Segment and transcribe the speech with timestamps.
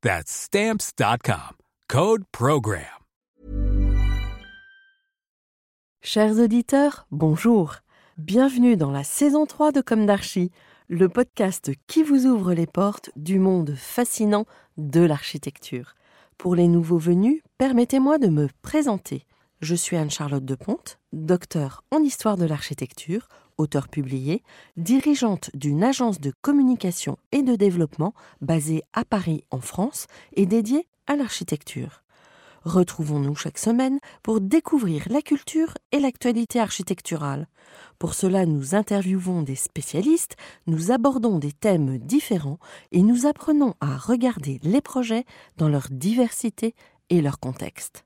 [0.00, 1.56] That's Stamps.com.
[1.88, 2.84] Code PROGRAM.
[6.00, 7.78] Chers auditeurs, bonjour.
[8.16, 10.52] Bienvenue dans la saison 3 de Comme d'Archie,
[10.88, 15.96] le podcast qui vous ouvre les portes du monde fascinant de l'architecture.
[16.36, 19.24] Pour les nouveaux venus, permettez-moi de me présenter.
[19.60, 24.44] Je suis Anne-Charlotte Deponte, docteur en histoire de l'architecture, auteur publié,
[24.76, 30.86] dirigeante d'une agence de communication et de développement basée à Paris en France et dédiée
[31.08, 32.04] à l'architecture.
[32.62, 37.48] Retrouvons-nous chaque semaine pour découvrir la culture et l'actualité architecturale.
[37.98, 40.36] Pour cela, nous interviewons des spécialistes,
[40.68, 42.60] nous abordons des thèmes différents
[42.92, 45.24] et nous apprenons à regarder les projets
[45.56, 46.76] dans leur diversité
[47.10, 48.04] et leur contexte.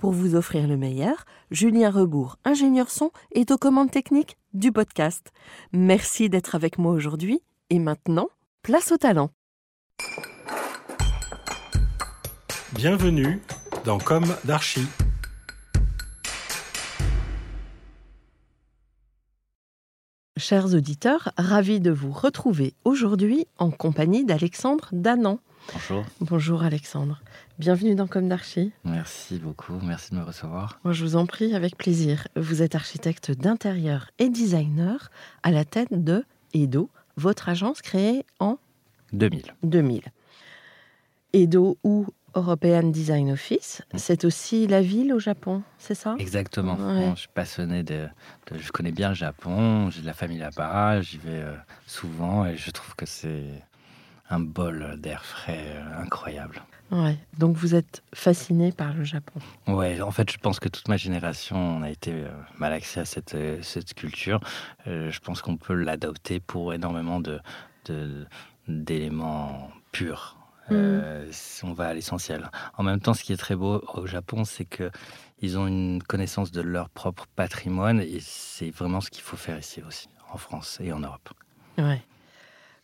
[0.00, 5.30] Pour vous offrir le meilleur, Julien Rebourg, ingénieur son, est aux commandes techniques du podcast.
[5.74, 8.30] Merci d'être avec moi aujourd'hui et maintenant,
[8.62, 9.28] place au talent.
[12.72, 13.42] Bienvenue
[13.84, 14.86] dans Comme d'Archie.
[20.38, 25.40] Chers auditeurs, ravi de vous retrouver aujourd'hui en compagnie d'Alexandre Danan.
[25.72, 26.04] Bonjour.
[26.20, 27.20] Bonjour Alexandre.
[27.58, 28.72] Bienvenue dans Comme d'Archie.
[28.84, 30.80] Merci beaucoup, merci de me recevoir.
[30.84, 32.26] Moi, je vous en prie, avec plaisir.
[32.36, 35.10] Vous êtes architecte d'intérieur et designer
[35.42, 38.58] à la tête de Edo, votre agence créée en
[39.12, 39.54] 2000.
[39.62, 40.02] 2000.
[41.32, 46.14] Edo ou European Design Office, c'est aussi la ville au Japon, c'est ça?
[46.18, 46.74] Exactement.
[46.74, 47.00] Ouais.
[47.00, 48.06] Bon, je suis passionné de,
[48.50, 51.54] de- Je connais bien le Japon, j'ai de la famille là-bas, j'y vais euh,
[51.86, 53.44] souvent et je trouve que c'est
[54.30, 56.62] un bol d'air frais euh, incroyable.
[56.90, 57.18] Ouais.
[57.38, 59.40] Donc vous êtes fasciné par le Japon.
[59.66, 63.00] Ouais, en fait, je pense que toute ma génération, on a été euh, mal accès
[63.00, 64.40] à cette, euh, cette culture.
[64.86, 67.40] Euh, je pense qu'on peut l'adopter pour énormément de,
[68.66, 70.36] d'éléments purs.
[70.72, 72.48] Euh, si on va à l'essentiel.
[72.78, 74.92] En même temps, ce qui est très beau au Japon, c'est que
[75.40, 79.58] ils ont une connaissance de leur propre patrimoine et c'est vraiment ce qu'il faut faire
[79.58, 81.30] ici aussi, en France et en Europe.
[81.76, 82.02] Ouais.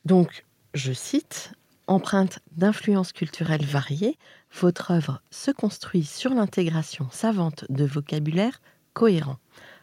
[0.04, 0.44] Donc,
[0.76, 1.52] je cite,
[1.86, 4.18] empreinte d'influences culturelles variées,
[4.60, 8.60] votre œuvre se construit sur l'intégration savante de vocabulaire
[8.92, 9.36] cohérent,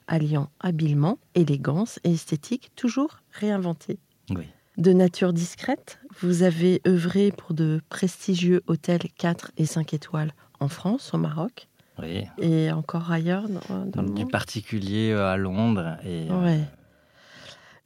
[0.08, 4.00] alliant habilement élégance et esthétique toujours réinventée.
[4.30, 4.48] Oui.
[4.78, 10.68] De nature discrète, vous avez œuvré pour de prestigieux hôtels 4 et 5 étoiles en
[10.68, 11.68] France, au Maroc
[12.02, 12.24] Oui.
[12.40, 14.32] et encore ailleurs dans, dans le Du monde.
[14.32, 16.58] particulier euh, à Londres et euh.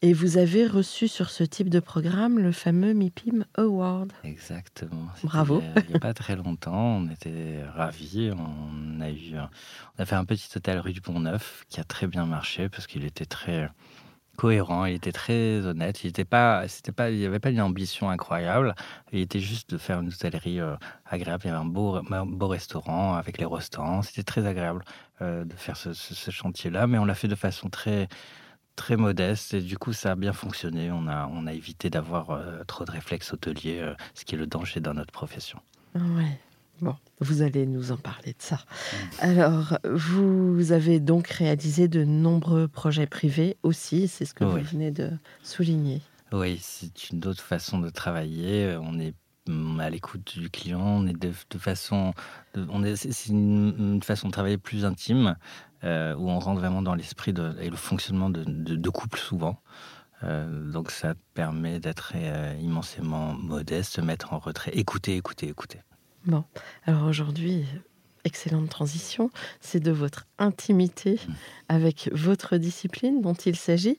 [0.04, 4.14] Et vous avez reçu sur ce type de programme le fameux MIPIM Award.
[4.24, 5.08] Exactement.
[5.24, 5.64] Bravo.
[5.76, 8.30] Il n'y a pas très longtemps, on était ravis.
[8.32, 11.84] On a eu, on a fait un petit hôtel rue du Pont Neuf qui a
[11.84, 13.72] très bien marché parce qu'il était très
[14.38, 16.04] cohérent, il était très honnête.
[16.04, 18.76] Il était pas, c'était pas, il n'y avait pas une ambition incroyable.
[19.12, 20.76] Il était juste de faire une hôtellerie euh,
[21.08, 21.42] agréable.
[21.46, 24.04] Il y avait un beau, un beau restaurant avec les restaurants.
[24.04, 24.84] C'était très agréable
[25.24, 28.08] euh, de faire ce, ce- ce chantier-là, mais on l'a fait de façon très
[28.78, 30.90] très modeste et du coup ça a bien fonctionné.
[30.92, 34.38] On a, on a évité d'avoir euh, trop de réflexes hôteliers, euh, ce qui est
[34.38, 35.60] le danger dans notre profession.
[35.96, 36.40] Ouais.
[36.80, 38.60] Bon, vous allez nous en parler de ça.
[39.20, 44.62] Alors, vous avez donc réalisé de nombreux projets privés aussi, c'est ce que Oui.
[44.62, 45.10] vous venez de
[45.42, 46.02] souligner.
[46.32, 48.78] Oui, c'est une autre façon de travailler.
[48.80, 49.16] On est
[49.80, 52.14] à l'écoute du client, on est de, de façon,
[52.54, 55.36] de- on est, c'est c'est une, une façon de travailler plus intime
[55.84, 59.62] euh, où on rentre vraiment dans l'esprit et le fonctionnement de, de, de couple souvent.
[60.24, 65.80] Euh, donc ça permet d'être euh, immensément modeste, se mettre en retrait, écouter, écouter, écouter.
[66.26, 66.44] Bon,
[66.86, 67.66] alors aujourd'hui,
[68.24, 69.30] excellente transition,
[69.62, 71.20] c'est de votre intimité
[71.70, 73.98] avec votre discipline dont il s'agit.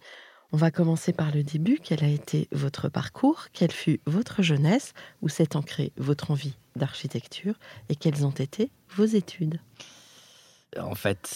[0.51, 1.79] On va commencer par le début.
[1.83, 3.47] Quel a été votre parcours?
[3.53, 4.95] Quelle fut votre jeunesse?
[5.23, 7.55] Où s'est ancrée votre envie d'architecture?
[7.91, 9.61] Et quelles ont été vos études?
[10.77, 11.31] En fait,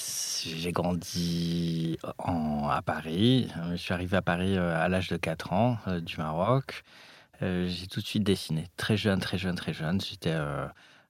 [0.44, 3.48] j'ai grandi à Paris.
[3.70, 6.84] Je suis arrivé à Paris euh, à l'âge de 4 ans euh, du Maroc.
[7.40, 8.68] Euh, j'ai tout de suite dessiné.
[8.76, 10.00] Très jeune, très jeune, très jeune.
[10.00, 10.36] J'étais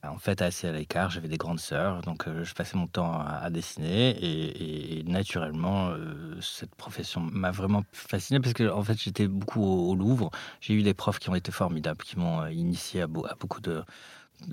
[0.05, 1.11] en fait assez à l'écart.
[1.11, 2.03] J'avais des grandes sœurs.
[2.03, 4.17] Donc je passais mon temps à, dessiner.
[4.23, 5.93] Et, naturellement,
[6.41, 10.31] cette profession m'a vraiment fasciné parce que en fait, j'étais beaucoup au, Louvre.
[10.61, 13.83] J'ai eu des profs qui ont été formidables, qui m'ont initié à, beaucoup de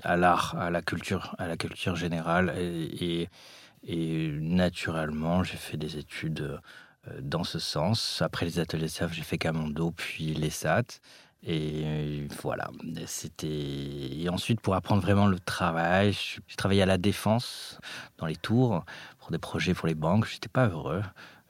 [0.02, 2.52] à l'art, à la culture, à la culture générale.
[2.58, 3.28] et
[3.84, 6.60] naturellement, j'ai fait des études
[7.08, 8.22] euh, dans ce sens.
[8.22, 11.00] Après les ateliers SAF, j'ai fait Camondo, puis les SAT.
[11.42, 12.70] Et voilà,
[13.06, 13.48] c'était.
[13.48, 17.78] Et ensuite, pour apprendre vraiment le travail, j'ai travaillé à la défense,
[18.18, 18.84] dans les tours,
[19.18, 20.26] pour des projets pour les banques.
[20.26, 21.02] J'étais pas heureux.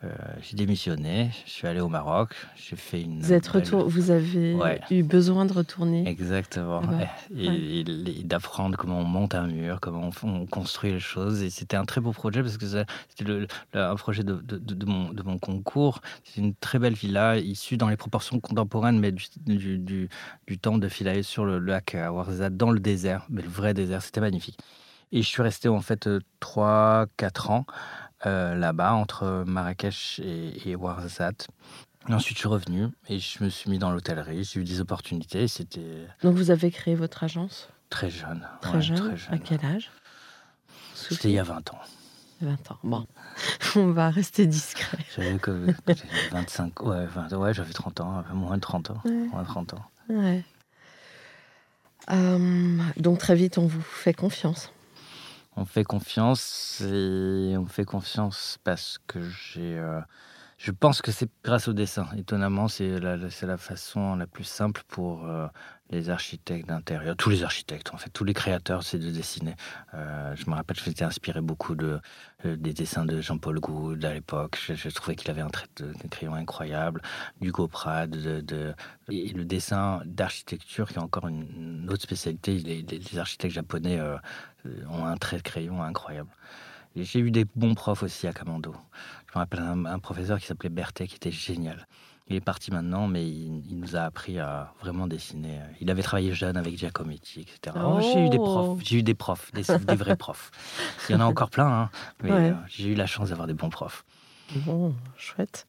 [0.03, 0.09] Euh,
[0.41, 3.21] j'ai démissionné, je suis allé au Maroc, j'ai fait une.
[3.21, 4.57] Vous êtes retour, vous avez
[4.91, 6.09] eu besoin de retourner.
[6.09, 6.81] Exactement,
[7.37, 7.85] et,
[8.25, 11.43] d'apprendre comment on monte un mur, comment on, construit les choses.
[11.43, 15.23] Et c'était un très beau projet parce que c'était un projet de, de, mon, de,
[15.23, 16.01] mon, concours.
[16.25, 20.09] C'est une très belle villa issue dans les proportions contemporaines, mais du, du,
[20.47, 24.01] du, temps de Philae sur le lac Ouarzazate, dans le désert, mais le vrai désert.
[24.01, 24.59] C'était magnifique.
[25.13, 26.09] Et je suis resté en fait
[26.41, 27.67] 3-4 ans
[28.27, 31.49] euh, là-bas, entre Marrakech et, et Ouarzazate.
[32.09, 34.45] Ensuite, je suis revenu et je me suis mis dans l'hôtellerie.
[34.45, 35.49] J'ai eu des opportunités.
[35.49, 36.07] C'était.
[36.23, 37.69] Donc, vous avez créé votre agence?
[37.91, 38.47] Très jeune.
[38.61, 39.17] Très, jeune.
[39.31, 39.91] À quel âge?
[40.95, 41.81] C'était il y a 20 ans.
[42.41, 42.79] 20 ans.
[42.85, 43.07] Bon,
[43.77, 44.99] on va rester discret.
[45.15, 45.37] J'avais
[46.33, 49.03] 25, ouais, ouais j'avais 30 ans, moins de 30 ans.
[49.05, 49.85] Moins de 30 ans.
[50.09, 50.45] Ouais.
[52.11, 54.73] Euh, donc très vite, on vous fait confiance
[55.61, 59.79] on fait confiance et on fait confiance parce que j'ai.
[60.61, 62.07] Euh, je pense que c'est grâce au dessin.
[62.17, 65.47] Étonnamment, c'est la, façon la plus simple pour euh,
[65.91, 69.55] les architectes d'intérieur, tous les architectes en fait, tous les créateurs, c'est de dessiner.
[69.95, 72.01] Euh, je me rappelle, je m'étais inspiré beaucoup de,
[72.45, 74.59] des dessins de Jean-Paul Goud à l'époque.
[74.69, 77.03] Je, trouvais qu'il avait un trait de, crayon incroyable,
[77.41, 78.75] Hugo Pratt, de,
[79.09, 82.59] le dessin d'architecture qui est encore une, autre spécialité.
[82.59, 84.01] Les, architectes japonais
[84.89, 86.31] ont un trait de crayon incroyable.
[86.97, 88.75] J'ai eu des bons profs aussi à Camando.
[89.33, 91.87] Je me rappelle un, professeur qui s'appelait Berthet, qui était génial.
[92.27, 95.61] Il est parti maintenant, mais il, nous a appris à vraiment dessiner.
[95.81, 97.77] Il avait travaillé jeune avec Giacometti, etc.
[98.01, 99.63] j'ai eu des profs, j'ai eu des profs, des,
[99.95, 100.51] vrais profs.
[101.09, 101.91] Il y en a encore plein, hein,
[102.23, 104.05] mais euh, j'ai eu la chance d'avoir des bons profs.
[104.67, 105.67] Bon, chouette.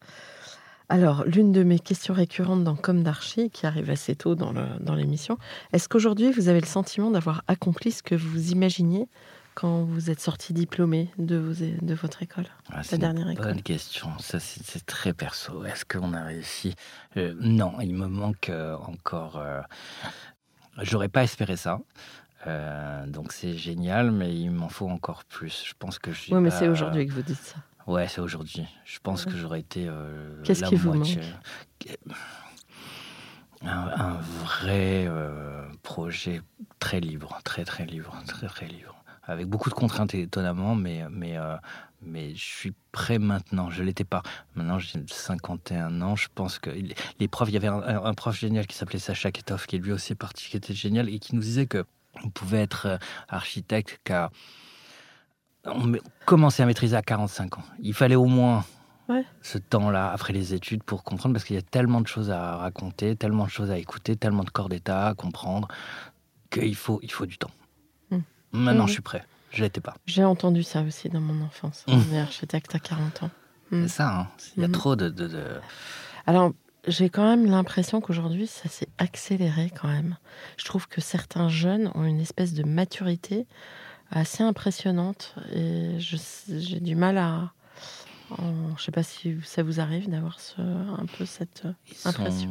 [0.90, 5.38] Alors, l'une de mes questions récurrentes dans Comme d'Archie, qui arrive assez tôt dans l'émission,
[5.72, 9.08] est-ce qu'aujourd'hui vous avez le sentiment d'avoir accompli ce que vous imaginiez
[9.54, 14.08] quand vous êtes sorti diplômé de, de votre école ah, C'est dernière une bonne question.
[14.20, 15.66] Ça, c'est très perso.
[15.66, 16.76] Est-ce qu'on a réussi?
[17.18, 19.38] Euh, Non, il me manque euh, encore.
[19.38, 19.62] Euh,
[20.82, 21.80] j'aurais pas espéré ça.
[23.08, 25.64] donc c'est génial, mais il m'en faut encore plus.
[25.68, 27.58] Je pense que Oui, mais c'est aujourd'hui que vous dites ça.
[27.88, 28.66] Ouais, c'est aujourd'hui.
[28.86, 29.90] Je pense que j'aurais été.
[30.44, 31.20] Qu'est-ce qui vous manque?
[33.64, 35.08] Un, vrai
[35.84, 36.42] projet
[36.80, 41.38] très libre, très très libre, très très libre avec beaucoup de contraintes étonnamment, mais, mais,
[41.38, 41.56] euh,
[42.02, 43.70] mais je suis prêt maintenant.
[43.70, 44.24] Je ne l'étais pas.
[44.56, 46.16] Maintenant, j'ai 51 ans.
[46.16, 46.70] Je pense que
[47.20, 50.16] les profs, il y avait un, prof génial qui s'appelait Sacha Ketov, qui lui aussi
[50.16, 51.86] parti, qui était génial et qui nous disait que
[52.24, 52.98] on pouvait être euh,
[53.30, 54.32] architecte car
[55.64, 55.94] on
[56.26, 57.64] commençait à maîtriser à 45 ans.
[57.80, 58.66] Il fallait au moins
[59.42, 62.56] ce temps-là après les études pour comprendre parce qu'il y a tellement de choses à
[62.58, 65.68] raconter, tellement de choses à écouter, tellement de corps d'état à comprendre
[66.50, 67.52] qu'il faut, il faut du temps.
[68.52, 69.24] Maintenant, je suis prêt.
[69.52, 69.96] Je l'étais pas.
[70.06, 71.84] J'ai entendu ça aussi dans mon enfance.
[71.88, 72.16] Mmh.
[72.18, 73.30] architecte à 40 ans.
[73.72, 73.84] Mmh.
[73.84, 74.28] C'est ça, hein.
[74.56, 74.72] il y a mmh.
[74.72, 75.30] trop de,
[76.26, 76.54] Alors,
[76.88, 80.18] j'ai quand même l'impression qu'aujourd'hui, ça s'est accéléré quand même.
[80.58, 83.46] Je trouve que certains jeunes ont une espèce de maturité
[84.10, 87.52] assez impressionnante et j'ai du mal à,
[88.38, 91.68] je ne sais pas si ça vous arrive d'avoir un peu cette
[92.06, 92.50] impression.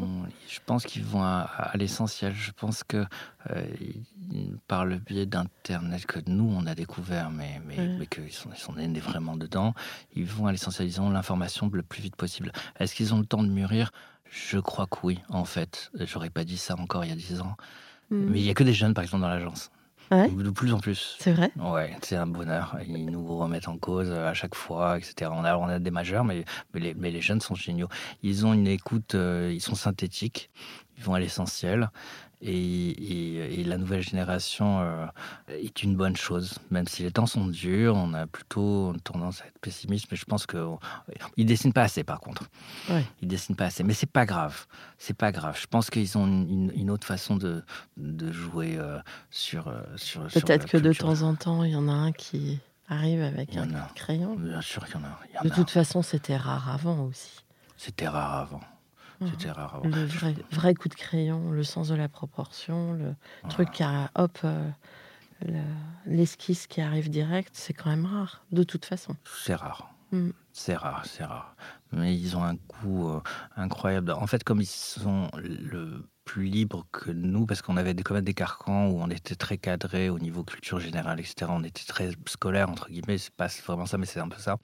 [0.48, 2.34] je pense qu'ils vont à, l'essentiel.
[2.34, 3.04] Je pense que
[3.50, 3.64] euh,
[4.66, 8.58] par le biais d'Internet que nous, on a découvert, mais, mais, mais qu'ils sont, ils
[8.58, 9.74] sont nés vraiment dedans,
[10.14, 10.86] ils vont à l'essentiel.
[10.88, 12.52] Ils ont l'information le plus vite possible.
[12.78, 13.90] Est-ce qu'ils ont le temps de mûrir?
[14.30, 15.90] Je crois que oui, en fait.
[16.00, 17.56] J'aurais pas dit ça encore il y a dix ans.
[18.10, 18.26] Hmm.
[18.30, 19.70] Mais il n'y a que des jeunes, par exemple, dans l'agence.
[20.10, 21.16] De plus en plus.
[21.20, 22.76] C'est vrai Ouais, c'est un bonheur.
[22.86, 25.30] Ils nous remettent en cause à chaque fois, etc.
[25.32, 27.88] On a, on a des majeurs, mais, mais, les, mais les jeunes sont géniaux.
[28.22, 30.50] Ils ont une écoute, euh, ils sont synthétiques,
[30.98, 31.90] ils vont à l'essentiel.
[32.42, 35.06] Et, la nouvelle génération euh,
[35.48, 39.46] est une bonne chose, même si les temps sont durs, on a plutôt tendance à
[39.46, 42.48] être pessimiste, mais je pense qu'ils dessinent pas assez par contre.
[42.88, 43.04] Ouais.
[43.20, 44.66] Ils dessinent pas assez, mais c'est pas grave,
[44.98, 45.58] c'est pas grave.
[45.60, 47.62] Je pense qu'ils ont une, autre façon de,
[47.96, 48.98] de jouer euh,
[49.30, 50.26] sur, euh, sur.
[50.26, 53.72] Peut-être que de temps en temps, il y en a un qui arrive avec un
[53.74, 53.88] a.
[53.94, 54.34] crayon.
[54.36, 55.18] Bien sûr qu'il y en a.
[55.34, 55.54] y en De a.
[55.54, 57.44] toute façon, c'était rare avant aussi.
[57.76, 58.60] C'était rare avant.
[59.28, 59.88] C'était rare avant.
[59.88, 63.14] Le vrai, vrai coup de crayon, le sens de la proportion, le
[63.48, 64.70] truc qui a, hop, euh,
[65.46, 65.60] le-
[66.06, 69.16] l'esquisse qui arrive direct, c'est quand même rare, de toute façon.
[69.42, 69.92] C'est rare.
[70.12, 70.30] Mm.
[70.52, 71.54] C'est rare, c'est rare.
[71.92, 73.20] Mais ils ont un goût euh,
[73.56, 74.12] incroyable.
[74.12, 78.14] En fait, comme ils sont le plus libres que nous, parce qu'on avait des, quand
[78.14, 81.50] même des carcans où on était très cadré au niveau culture générale, etc.
[81.50, 83.18] On était très scolaire, entre guillemets.
[83.18, 84.58] C'est pas vraiment ça, mais c'est un peu ça.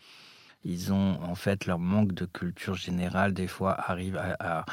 [0.69, 4.37] Ils ont, en fait, leur manque de culture générale, des fois, arrive à...
[4.41, 4.65] à-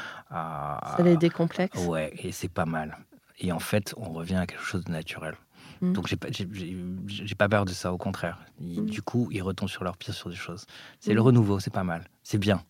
[0.92, 1.78] à- Ça les décomplexe.
[1.86, 2.96] Ouais, et c'est pas mal.
[3.38, 5.36] Et en fait, on revient à quelque chose de naturel.
[5.80, 5.92] Mm.
[5.92, 8.38] Donc, j'ai pas, j'ai- pas peur de ça, au contraire.
[8.60, 8.86] Ils- Mm.
[8.90, 10.66] Du coup, ils retombent sur leurs pieds sur des choses.
[10.98, 11.14] C'est Mm.
[11.16, 12.04] le renouveau, c'est pas mal.
[12.24, 12.62] C'est bien.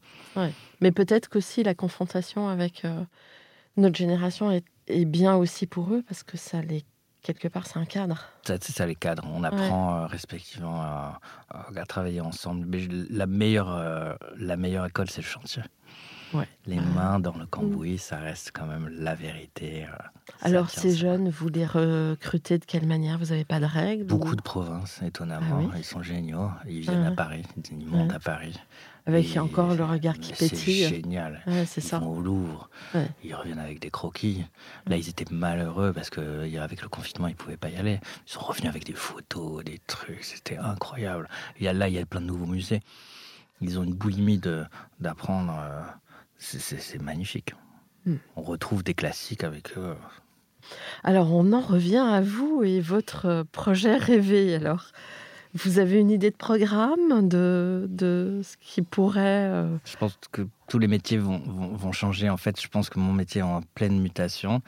[0.81, 3.03] Mais peut-être qu'aussi la confrontation avec euh,
[3.79, 6.83] notre génération est, est bien aussi pour eux, parce que ça les
[7.25, 8.19] quelque part, c'est un cadre.
[8.47, 9.25] Ça, C'est ça les cadres.
[9.35, 11.19] On apprend euh, respectivement à,
[11.89, 12.65] travailler ensemble.
[12.67, 15.63] Mais la meilleure, euh, la meilleure école, c'est le chantier.
[16.33, 16.49] Ouais.
[16.67, 16.95] Les Ah.
[16.95, 19.85] mains dans le cambouis, ça reste quand même la vérité.
[19.85, 19.97] euh,
[20.43, 20.97] Alors, ces ça.
[20.97, 23.19] jeunes, vous les recrutez de quelle manière?
[23.19, 24.05] Vous n'avez pas de règles?
[24.05, 25.61] Beaucoup ou- de provinces, étonnamment.
[25.63, 25.79] Ah oui?
[25.79, 26.51] Ils sont géniaux.
[26.67, 27.13] Ils viennent Ah.
[27.13, 27.45] à Paris.
[27.71, 28.59] Ils montent à Paris.
[29.07, 30.89] Avec Et encore le regard qui c'est pétille.
[30.89, 31.43] génial.
[31.47, 31.99] Ouais, c'est Ils ça.
[31.99, 33.07] vont au Louvre, Ouais.
[33.23, 34.45] ils reviennent avec des croquis.
[34.87, 38.01] Là, ils étaient malheureux parce que avec le confinement, ils ne pouvaient pas y aller.
[38.27, 40.25] Ils sont revenus avec des photos, des trucs.
[40.25, 41.29] C'était incroyable.
[41.59, 42.81] Il y a, là, il y a plein de nouveaux musées.
[43.61, 44.65] Ils ont une boulimie de-
[45.01, 45.55] d'apprendre.
[45.61, 45.83] euh,
[46.39, 47.55] c'est- c'est c'est magnifique.
[48.07, 48.17] Hmm.
[48.37, 49.95] On retrouve des classiques avec eux.
[51.03, 54.55] Alors, on en revient à vous et votre euh, projet rêvé.
[54.55, 54.87] Alors,
[55.55, 59.49] vous avez une idée de programme, de, de ce qui pourrait.
[59.51, 62.29] euh, Je pense que tous les métiers vont, vont- changer.
[62.29, 64.63] En fait, je pense que mon métier est en pleine mutation.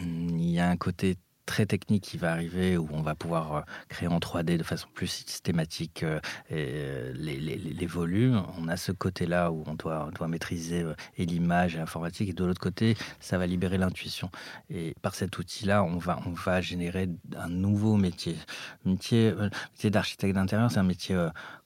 [0.00, 3.60] Il y a un côté très technique qui va arriver où on va pouvoir euh,
[3.88, 6.20] créer en 3D de façon plus systématique euh,
[6.52, 8.42] euh, les, les- les- les volumes.
[8.58, 10.84] On a ce côté-là où on doit, on doit maîtriser
[11.16, 12.28] et l'image et l'informatique.
[12.30, 14.30] Et de l'autre côté, ça va libérer l'intuition.
[14.70, 18.36] Et par cet outil-là, on va, on va générer un nouveau métier.
[18.84, 19.32] Métier,
[19.72, 21.16] métier d'architecte d'intérieur, c'est un métier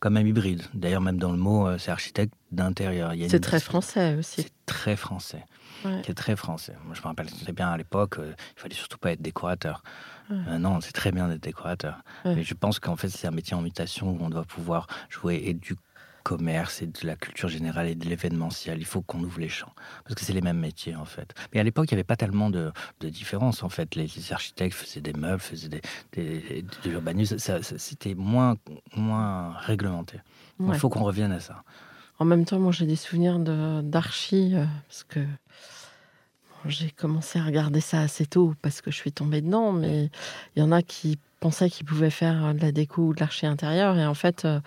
[0.01, 0.63] quand même hybride.
[0.75, 3.13] D'ailleurs, même dans le mot, c'est architecte d'intérieur.
[3.29, 4.43] C'est très français aussi.
[4.43, 5.45] C'est très français.
[5.87, 6.03] Ouais.
[6.07, 6.75] C'est très français.
[6.85, 9.83] Moi, je me rappelle très bien à l'époque, euh, il fallait surtout pas être décorateur.
[10.31, 10.37] Ouais.
[10.49, 12.03] Euh, non, c'est très bien d'être décorateur.
[12.25, 15.43] Mais je pense qu'en fait, c'est un métier en mutation où on doit pouvoir jouer
[15.45, 15.77] et du
[16.25, 18.81] commerce et de la culture générale et de l'événementiel.
[18.81, 19.73] Il faut qu'on ouvre les champs.
[20.03, 21.33] Parce que c'est les mêmes métiers, en fait.
[21.55, 23.95] Mais à l'époque, il n'y avait pas tellement de, de différence, en fait.
[23.95, 25.83] Les, les architectes faisaient des meubles, faisaient des,
[26.15, 27.37] des- de l'urbanisme.
[27.39, 28.57] C'était moins,
[28.97, 30.19] moins réglementé.
[30.59, 31.63] Il faut qu'on revienne à ça.
[32.19, 35.21] En même temps, moi, j'ai des souvenirs d'archi, euh, parce que
[36.69, 40.11] j'ai commencé à regarder ça assez tôt, parce que je suis tombée dedans, mais
[40.55, 43.47] il y en a qui pensaient qu'ils pouvaient faire de la déco ou de l'archi
[43.47, 44.61] intérieur, et en fait, euh,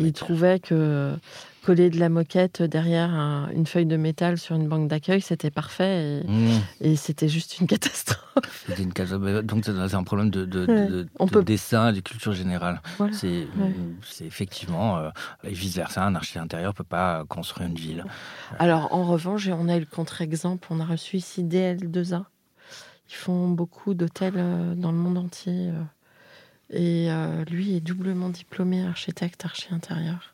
[0.00, 1.14] ils trouvaient que
[1.64, 5.50] coller de la moquette derrière un- une feuille de métal sur une banque d'accueil, c'était
[5.50, 6.60] parfait, et, Mmh.
[6.80, 8.66] et c'était juste une catastrophe.
[8.78, 9.44] Une catastrophe.
[9.44, 10.86] Donc c'est un problème de, de, Ouais.
[10.88, 12.80] de- On de peut- dessin et de culture générale.
[12.98, 13.12] Voilà.
[13.12, 13.72] C'est Ouais.
[14.26, 15.10] effectivement, euh,
[15.44, 18.04] et vice-versa, un architecte intérieur ne peut pas construire une ville.
[18.58, 20.66] Alors, en revanche, on a eu le contre-exemple.
[20.70, 22.24] On a reçu ici DL2A.
[23.08, 25.68] Ils font beaucoup d'hôtels euh, dans le monde entier.
[25.70, 25.82] euh.
[26.70, 30.31] Et euh, lui est doublement diplômé architecte archi intérieur.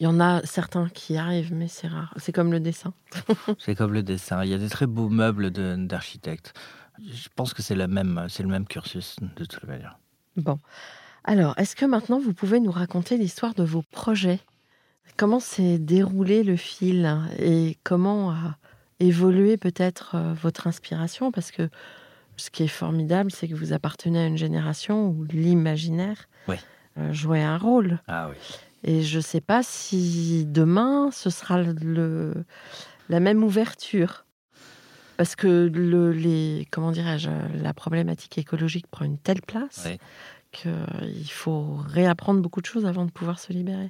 [0.00, 2.14] Il y en a certains qui arrivent, mais c'est rare.
[2.18, 2.92] C'est comme le dessin.
[3.58, 4.44] C'est comme le dessin.
[4.44, 6.52] Il y a des très beaux meubles d'architectes.
[7.00, 8.28] Je pense que c'est le même,
[8.68, 9.98] cursus de toute manière.
[10.36, 10.58] Bon.
[11.24, 14.40] Alors, est-ce que maintenant vous pouvez nous raconter l'histoire de vos projets?
[15.16, 17.12] Comment s'est déroulé le fil?
[17.38, 18.56] Et comment a
[19.00, 21.32] évolué peut-être euh, votre inspiration?
[21.32, 21.68] Parce que
[22.36, 26.56] ce qui est formidable, c'est que vous appartenez à une génération où l'imaginaire Oui.
[26.98, 28.00] euh, jouait un rôle.
[28.06, 28.36] Ah oui.
[28.84, 32.32] Et je ne sais pas si demain, ce sera le,
[33.08, 34.24] la même ouverture.
[35.16, 37.30] Parce que le, les, comment dirais-je,
[37.60, 39.98] la problématique écologique prend une telle place Oui.
[40.52, 43.88] qu'il faut réapprendre beaucoup de choses avant de pouvoir se libérer.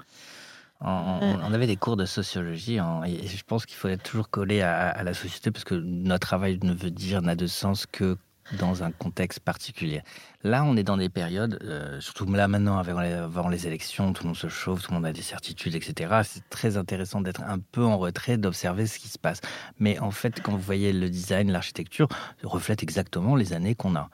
[0.80, 4.02] On, on- on avait des cours de sociologie en- et je pense qu'il faut être
[4.04, 7.46] toujours collé à, à la société parce que notre travail ne veut dire, n'a de
[7.46, 8.16] sens que
[8.52, 10.02] dans un contexte particulier.
[10.42, 14.12] Là, on est dans des périodes, euh, surtout là maintenant avant les, avant les élections,
[14.12, 16.20] tout le monde se chauffe, tout le monde a des certitudes, etc.
[16.24, 19.40] C'est très intéressant d'être un peu en retrait, d'observer ce qui se passe.
[19.78, 22.08] Mais en fait, quand vous voyez le design, l'architecture,
[22.42, 24.08] reflète exactement les années qu'on a.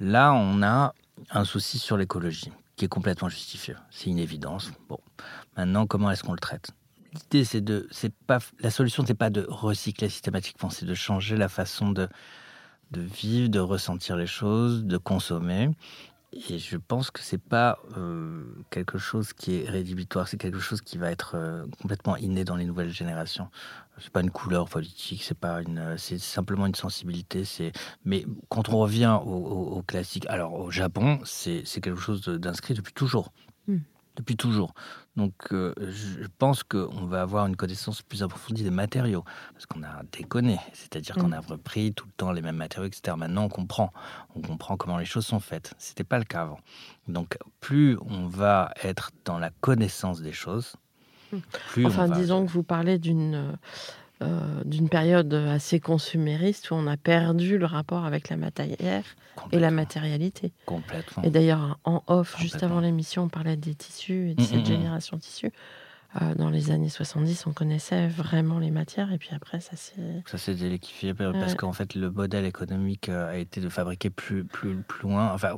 [0.00, 0.94] Là, on a
[1.30, 3.74] un souci sur l'écologie qui est complètement justifié.
[3.90, 4.72] C'est une évidence.
[4.88, 4.98] Bon,
[5.56, 6.70] maintenant, comment est-ce qu'on le traite?
[7.12, 7.88] L'idée, c'est de,
[8.26, 12.08] pas, la solution, c'est pas de recycler systématiquement, c'est de changer la façon de,
[12.90, 15.70] de vivre, de ressentir les choses, de consommer.
[16.32, 20.80] et je pense que c'est pas euh, quelque chose qui est rédhibitoire, c'est quelque chose
[20.80, 23.48] qui va être euh, complètement inné dans les nouvelles générations.
[23.98, 27.42] C'est pas une couleur politique, c'est une, c'est simplement une sensibilité.
[28.04, 32.74] Mais quand on revient au, au- au classique, alors au Japon, c'est quelque chose d'inscrit
[32.74, 33.32] depuis toujours.
[34.16, 34.74] Depuis toujours.
[35.16, 39.82] Donc, euh, je pense qu'on va avoir une connaissance plus approfondie des matériaux, parce qu'on
[39.82, 41.32] a déconné, c'est-à-dire qu'on Mm.
[41.34, 43.16] a repris tout le temps les mêmes matériaux, etc.
[43.18, 43.92] Maintenant, on comprend,
[44.34, 45.74] on comprend comment les choses sont faites.
[45.78, 46.60] C'était pas le cas avant.
[47.08, 50.74] Donc, plus on va être dans la connaissance des choses,
[51.32, 51.38] Mm.
[51.70, 52.16] plus Enfin, on va...
[52.16, 53.56] disons que vous parlez d'une
[54.22, 59.04] euh, euh, d'une période assez consumériste où on a perdu le rapport avec la matière
[59.52, 60.52] et la matérialité.
[60.66, 61.22] Complètement.
[61.22, 64.56] Et d'ailleurs, en off, juste avant l'émission, on parlait des tissus et de Mm, cette
[64.58, 64.66] mm, mm.
[64.66, 65.52] génération tissu.
[66.20, 70.22] Euh, dans les années 70, on connaissait vraiment les matières et puis après, ça s'est.
[70.26, 71.56] Ça s'est déliquifié parce Ouais.
[71.56, 75.32] qu'en fait le modèle économique euh, a été de fabriquer plus, plus, plus loin.
[75.32, 75.56] Enfin,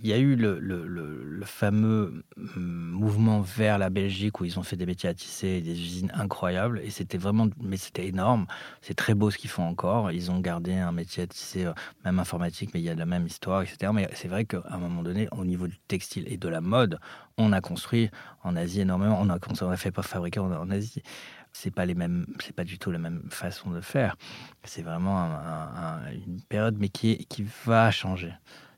[0.00, 4.76] il y a eu le, fameux hum, mouvement vers la Belgique où ils ont fait
[4.76, 8.46] des métiers à tisser des usines incroyables et c'était vraiment, mais c'était énorme.
[8.80, 10.10] C'est très beau ce qu'ils font encore.
[10.12, 11.72] Ils ont gardé un métier à tisser, euh,
[12.04, 13.92] même informatique, mais il y a la même histoire, etc.
[13.94, 16.98] Mais c'est vrai qu'à un moment donné, au niveau du textile et de la mode,
[17.36, 18.10] on a construit
[18.44, 19.18] en Asie énormément.
[19.20, 21.02] On a, on a fait pas fabriquer en, Asie
[21.54, 24.16] c'est pas les mêmes, c'est pas du tout la même façon de faire.
[24.64, 28.32] C'est vraiment un- un- un- une période, mais qui, qui va changer.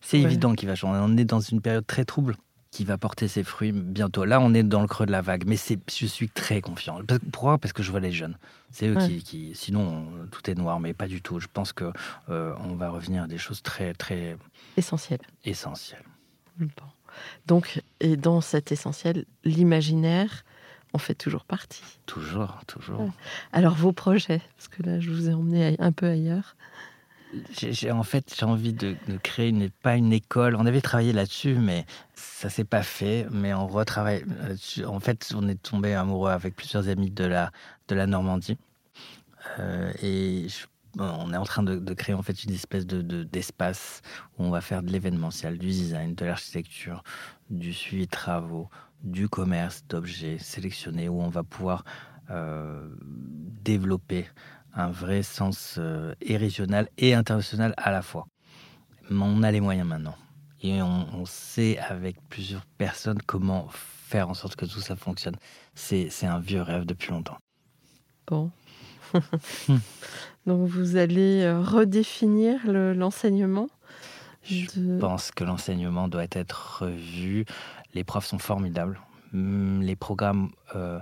[0.06, 0.24] C'est Ouais.
[0.24, 1.00] évident qu'il va changer.
[1.02, 2.36] On est dans une période très trouble
[2.70, 4.24] qui va porter ses fruits bientôt.
[4.24, 7.00] Là, on est dans le creux de la vague, mais c'est, je suis très confiant.
[7.32, 7.56] Pourquoi?
[7.58, 8.36] Parce que je vois les jeunes.
[8.70, 9.08] C'est eux Ouais.
[9.08, 9.80] qui, qui- sinon
[10.22, 11.38] on- tout est noir, mais pas du tout.
[11.40, 11.92] Je pense que
[12.30, 14.36] euh, on va revenir à des choses très très
[14.76, 15.20] essentiel.
[15.44, 16.02] essentielles.
[16.58, 16.66] Bon.
[17.46, 20.44] Donc, et dans cet essentiel, l'imaginaire
[20.92, 21.82] en fait toujours partie.
[22.06, 23.08] Toujours, toujours.
[23.52, 26.56] Alors, vos projets, parce que là, je vous ai emmené un peu ailleurs.
[27.50, 30.56] J'ai, en fait, j'ai envie de, créer une, pas une école.
[30.56, 33.26] On avait travaillé là-dessus, mais ça s'est pas fait.
[33.30, 34.24] Mais on retravaille.
[34.86, 37.50] En fait, on est tombé amoureux avec plusieurs amis de la,
[37.88, 38.58] de la Normandie.
[39.58, 40.46] Euh, et
[40.98, 44.00] on est en train de, créer en fait une espèce de, de- d'espace
[44.38, 47.02] où on va faire de l'événementiel, du design, de l'architecture,
[47.50, 48.68] du suivi de travaux,
[49.02, 51.84] du commerce d'objets sélectionnés, où on va pouvoir
[52.30, 52.88] euh,
[53.62, 54.26] développer
[54.76, 58.26] un vrai sens euh, et régional et international à la fois.
[59.10, 60.16] Mais on a les moyens maintenant.
[60.62, 65.36] Et on, on sait avec plusieurs personnes comment faire en sorte que tout ça fonctionne.
[65.74, 67.38] C'est, un vieux rêve depuis longtemps.
[68.26, 68.50] Bon.
[70.46, 73.68] Donc, vous allez euh, redéfinir le- l'enseignement
[74.42, 77.44] Je pense que l'enseignement doit être revu.
[77.94, 79.00] Les profs sont formidables.
[79.32, 81.00] Hum, Les programmes euh,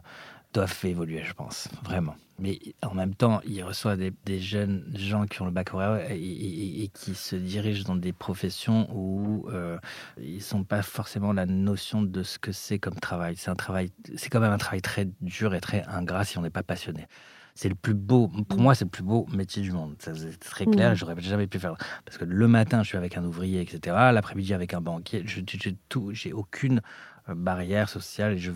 [0.53, 2.15] doivent évoluer, je pense, vraiment.
[2.39, 6.19] Mais en même temps, il reçoit des, des jeunes gens qui ont le baccalauréat et,
[6.19, 9.79] et- et qui se dirigent dans des professions où euh,
[10.21, 13.37] ils n'ont pas forcément la notion de ce que c'est comme travail.
[13.37, 16.43] C'est un travail, c'est quand même un travail très dur et très ingrat si on
[16.43, 17.07] n'est pas passionné.
[17.55, 19.95] C'est le plus beau, pour moi, c'est le plus beau métier du monde.
[19.99, 21.75] C'est très clair, et j'aurais jamais pu faire.
[22.07, 23.95] Parce que le matin, je suis avec un ouvrier, etc.
[24.11, 25.23] L'après-midi, avec un banquier.
[25.27, 26.81] Je j'ai tout, j'ai aucune
[27.29, 28.37] euh, barrière sociale.
[28.37, 28.53] Je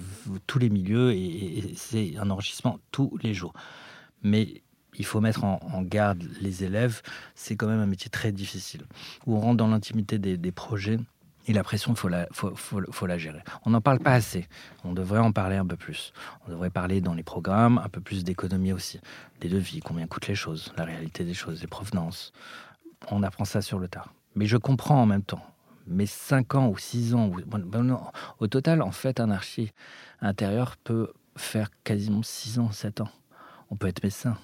[0.46, 3.52] tous les milieux et, c'est un enrichissement tous les jours.
[4.22, 4.62] Mais
[4.98, 7.02] il faut mettre en, garde les élèves.
[7.35, 8.87] C'est quand même un métier très difficile
[9.26, 10.98] où on rentre dans l'intimité des, projets.
[11.48, 13.40] Et la pression, il faut la, faut- faut la gérer.
[13.64, 14.48] On n'en parle pas assez.
[14.83, 16.12] On devrait en parler un peu plus.
[16.46, 18.98] On devrait parler dans les programmes, un peu plus d'économie aussi.
[19.40, 22.33] Des devis, combien coûtent les choses, la réalité des choses, les provenances.
[23.11, 24.12] On apprend ça sur le tard.
[24.35, 25.44] Mais je comprends en même temps.
[25.87, 27.40] Mais 5 ans ou 6 ans, ou-
[28.40, 29.72] au total, en fait, un archi
[30.20, 33.11] intérieur peut faire quasiment 6 ans, 7 ans.
[33.70, 34.37] On peut être médecin.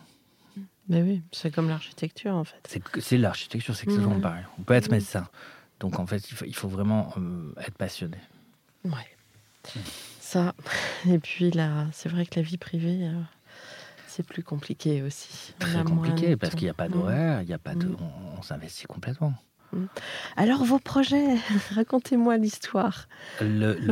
[0.89, 2.81] Mais oui, c'est comme l'architecture en fait.
[3.01, 4.21] C'est l'architecture, c'est exactement Mhm.
[4.21, 4.45] pareil.
[4.59, 4.97] On peut être Mhm.
[4.97, 5.29] médecin.
[5.81, 8.19] Donc en fait, il faut, il faut vraiment euh, être passionné.
[8.85, 9.73] Ouais.
[10.21, 10.55] Ça.
[11.09, 13.21] Et puis là, c'est vrai que la vie privée, euh,
[14.09, 15.55] c'est plus compliqué aussi.
[15.61, 16.93] Très compliqué parce qu'il n'y a pas Mm.
[16.93, 19.35] d'horaire, il y a pas de, on, on s'investit complètement.
[20.37, 21.37] Alors vos projets,
[21.75, 23.09] racontez-moi l'histoire.
[23.41, 23.87] Le, le-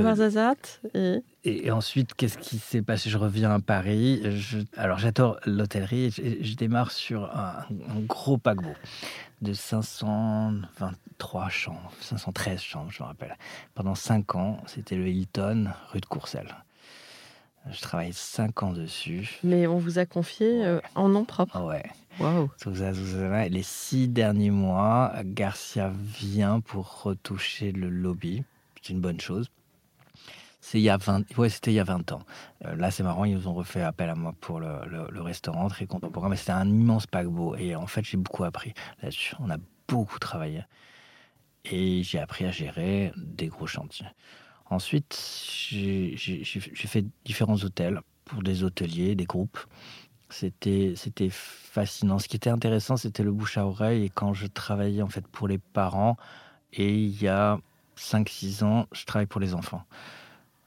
[0.94, 3.08] et et, et ensuite, qu'est-ce qui s'est passé?
[3.08, 4.20] Je reviens à Paris.
[4.38, 6.10] Je- alors j'adore l'hôtellerie.
[6.10, 8.74] Je, je démarre sur un, un gros paquebot
[9.40, 13.36] de 523 chambres, 513 chambres, je me rappelle.
[13.74, 16.54] Pendant 5 ans, c'était le Hilton, rue de Courcelles.
[17.70, 19.38] Je travaillais 5 ans dessus.
[19.44, 21.56] mais on vous a confié euh, en nom propre.
[21.56, 21.82] Ah ouais.
[22.58, 22.92] Sousa,
[23.48, 28.44] Les six derniers mois, Garcia vient pour retoucher le lobby.
[28.82, 29.48] C'est une bonne chose.
[30.60, 32.20] C'est il y a 20, ouais, c'était il y a 20 ans.
[32.66, 35.22] Euh, là, c'est marrant, ils nous ont refait appel à moi pour le, le- le
[35.22, 36.28] restaurant, très contemporain.
[36.28, 37.56] Mais c'était un immense paquebot.
[37.56, 39.34] Et en fait, j'ai beaucoup appris là-dessus.
[39.40, 39.56] On a
[39.88, 40.62] beaucoup travaillé.
[41.64, 44.06] et j'ai appris à gérer des gros chantiers.
[44.70, 45.20] Ensuite,
[45.68, 49.58] j'ai fait différents hôtels pour des hôteliers, des groupes.
[50.28, 50.94] C'était
[51.30, 52.20] fascinant.
[52.20, 54.04] Ce qui était intéressant, c'était le bouche à oreille.
[54.04, 56.16] Et quand je travaillais en fait pour les parents,
[56.72, 57.58] et il y a
[57.98, 59.84] 5-6 ans, je travaille pour les enfants.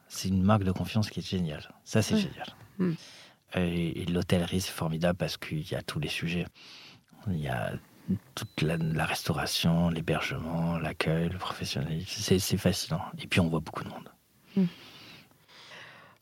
[0.10, 1.74] C'est une marque de confiance qui est géniale.
[1.86, 2.48] Ça, c'est génial.
[2.78, 2.94] Mm.
[3.56, 6.46] Et, l'hôtellerie, c'est formidable parce qu'il y a tous les sujets.
[7.28, 7.74] Il y a
[8.36, 12.40] toute la, restauration, l'hébergement, l'accueil, le professionnalisme.
[12.40, 13.02] C'est fascinant.
[13.20, 14.10] Et puis, on voit beaucoup de monde.
[14.56, 14.66] Mm.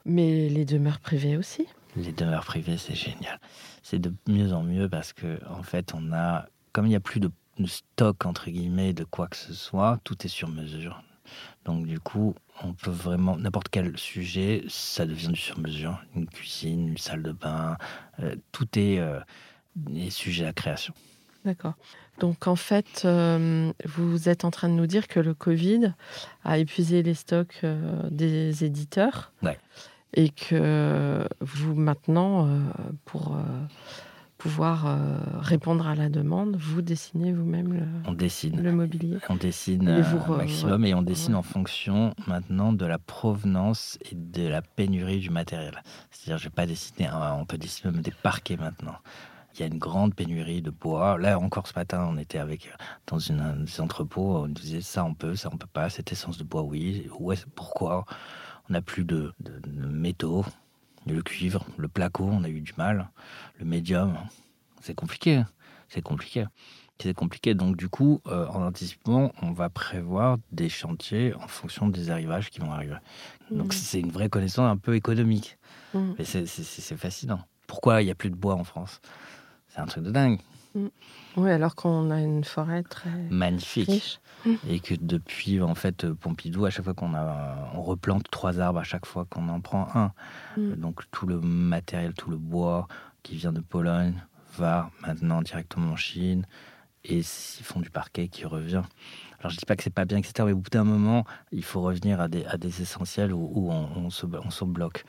[0.06, 3.40] Mais les demeures privées aussi Les demeures privées, c'est génial.
[3.84, 7.02] C'est de mieux en mieux parce que, en fait, on a, comme il n'y a
[7.02, 7.32] plus de
[7.66, 11.04] stock, entre guillemets, de quoi que ce soit, tout est sur mesure.
[11.66, 16.04] Donc du coup, on peut vraiment, n'importe quel sujet, ça devient du sur-mesure.
[16.16, 17.78] Une cuisine, une salle de bain,
[18.20, 19.20] euh, tout est, euh,
[20.10, 20.94] sujet à création.
[21.46, 21.74] D'accord.
[22.20, 25.94] Donc en fait, euh, vous êtes en train de nous dire que le Covid
[26.44, 27.66] a épuisé les stocks
[28.12, 29.32] des éditeurs.
[29.42, 29.58] Ouais.
[30.14, 32.48] Et que vous maintenant,
[33.06, 33.34] pour
[34.42, 38.60] pouvoir euh, répondre à la demande, vous dessinez vous-même le, on dessine.
[38.60, 44.00] le mobilier On dessine au maximum et on dessine en fonction maintenant de la provenance
[44.10, 45.84] et de la pénurie du matériel.
[46.10, 47.08] C'est-à-dire, je vais pas dessiner,
[47.40, 48.96] on peut dessiner même des parquets maintenant.
[49.54, 51.18] Il y a une grande pénurie de bois.
[51.18, 52.72] Là, encore ce matin, on était avec
[53.08, 54.38] dans une, des entrepôts.
[54.38, 55.90] On nous disait ça, on peut, ça, on peut pas.
[55.90, 57.08] Cette essence de bois, oui.
[57.20, 58.06] Ouais, pourquoi?
[58.70, 60.46] On n'a plus de, de, de métaux
[61.08, 63.10] le cuivre, le placo, on a eu du mal.
[63.60, 64.18] Le médium,
[64.82, 65.44] c'est compliqué.
[65.90, 66.46] C'est compliqué.
[67.00, 67.56] C'est compliqué.
[67.56, 72.50] Donc, du coup, euh, en anticipant, on va prévoir des chantiers en fonction des arrivages
[72.50, 72.98] qui vont arriver.
[73.50, 73.78] Donc, mmh.
[73.78, 75.58] c'est une vraie connaissance un peu économique.
[75.94, 76.14] Mmh.
[76.20, 77.40] Mais c'est fascinant.
[77.66, 79.02] Pourquoi il n'y a plus de bois en France?
[79.74, 80.40] C'est un truc de dingue.
[80.76, 80.88] Mmh.
[81.38, 84.22] Oui, alors qu'on a une forêt très magnifique
[84.68, 88.80] et que depuis en fait Pompidou, à chaque fois qu'on a, on replante trois arbres
[88.80, 90.12] à chaque fois qu'on en prend un.
[90.58, 90.76] Mm.
[90.76, 92.88] Donc tout le matériel, tout le bois
[93.24, 94.22] qui vient de Pologne
[94.58, 96.46] va maintenant directement en Chine
[97.04, 97.24] et ils
[97.64, 98.84] font du parquet qui revient.
[99.40, 100.34] Alors je dis pas que c'est pas bien, etc.
[100.46, 104.10] Mais au bout d'un moment, il faut revenir à des, à des essentiels où, on,
[104.10, 105.04] se, on se bloque.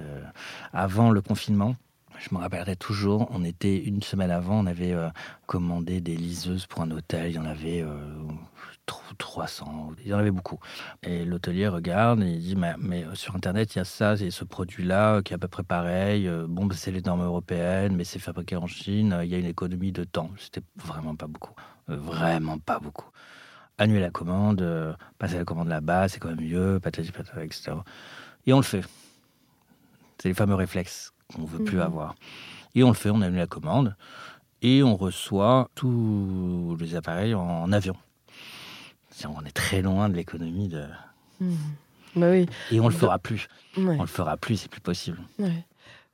[0.00, 0.22] Euh,
[0.72, 1.76] avant le confinement,
[2.18, 5.08] je me rappellerai toujours, on était une semaine avant, on avait euh,
[5.46, 8.14] commandé des liseuses pour un hôtel, il y en avait euh,
[9.18, 10.58] 300, il y en avait beaucoup.
[11.02, 14.30] Et l'hôtelier regarde et il dit mais, mais, sur Internet, il y a ça, et
[14.30, 16.28] ce produit-là qui est à peu près pareil.
[16.28, 19.46] Euh, bon, c'est les normes européennes, mais c'est fabriqué en Chine, il y a une
[19.46, 20.30] économie de temps.
[20.38, 21.54] C'était vraiment pas beaucoup.
[21.90, 23.10] Euh, vraiment pas beaucoup.
[23.78, 26.80] Annuler la commande, passer la commande là-bas, c'est quand même mieux.
[28.46, 28.82] Et on le fait.
[30.18, 31.82] C'est les fameux réflexes qu'on ne veut plus mhm.
[31.82, 32.14] avoir.
[32.74, 33.96] Et on le fait, on annule la commande
[34.62, 37.96] et on reçoit tous les appareils en, avion.
[39.26, 40.84] On est très loin de l'économie de.
[41.40, 41.56] Mhm.
[42.16, 42.46] Bah oui.
[42.70, 43.48] Et on le fera plus.
[43.76, 45.18] On le fera plus, c'est plus possible.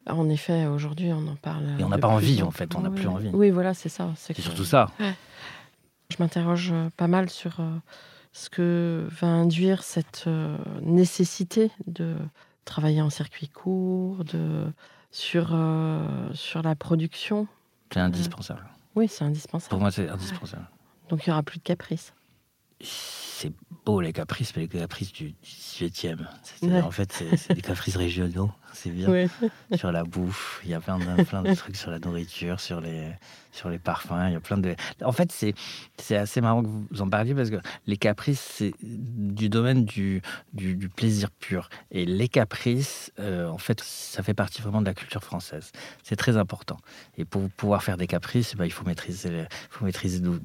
[0.06, 1.64] En effet, aujourd'hui, on en parle.
[1.78, 3.30] Et on n'a pas envie, en fait, on n'a plus envie.
[3.32, 4.10] Oui, voilà, c'est ça.
[4.16, 4.90] C'est surtout ça.
[4.98, 7.70] Je m'interroge pas mal sur euh,
[8.32, 12.16] ce que va induire cette euh, nécessité de
[12.66, 14.66] travailler en circuit court, de
[15.12, 17.46] sur, euh, sur la production.
[17.92, 18.64] C'est indispensable.
[18.96, 19.70] oui, c'est indispensable.
[19.70, 20.66] Pour moi, c'est indispensable.
[21.08, 22.14] Donc il n'y aura plus de caprices.
[22.80, 23.52] C'est
[23.84, 26.26] beau les caprices, mais les caprices du 18e.
[26.82, 28.50] En fait, c'est des caprices régionaux.
[28.72, 29.28] C'est bien.
[29.76, 32.80] Sur la bouffe, il y a plein de, plein de trucs sur la nourriture, sur
[32.80, 33.08] les,
[33.52, 34.28] sur les parfums.
[34.28, 34.74] Il y a plein de.
[35.04, 35.54] En fait, c'est,
[35.98, 40.22] c'est assez marrant que vous en parliez parce que les caprices, c'est du domaine du,
[40.52, 41.68] du, plaisir pur.
[41.90, 45.72] Et les caprices, euh, en fait, ça fait partie vraiment de la culture française.
[46.02, 46.78] C'est très important.
[47.16, 50.38] Et pour pouvoir faire des caprices, bah, il faut maîtriser, faut maîtriser d'où,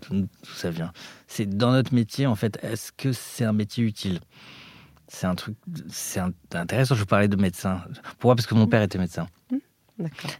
[0.43, 0.91] ça vient.
[1.27, 4.19] C'est dans notre métier, en fait, est-ce que c'est un métier utile?
[5.07, 5.55] C'est un truc,
[5.89, 6.21] c'est
[6.53, 6.95] intéressant.
[6.95, 7.81] Je vous parlais de médecin.
[8.19, 8.35] Pourquoi?
[8.35, 9.27] Parce que mon père était médecin.
[9.51, 9.57] Mmh.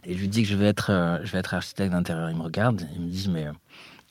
[0.04, 2.30] Et je lui dis que je vais être, euh, je vais être architecte d'intérieur.
[2.30, 3.52] Il me regarde, il me dit mais euh,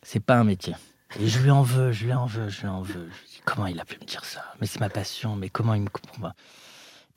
[0.01, 0.75] c'est pas un métier.
[1.19, 3.07] Et je lui en veux, je lui en veux, je lui en veux.
[3.45, 4.43] comment il a pu me dire ça?
[4.59, 5.35] Mais c'est ma passion.
[5.35, 6.21] Mais comment il me comprend?
[6.21, 6.35] Pas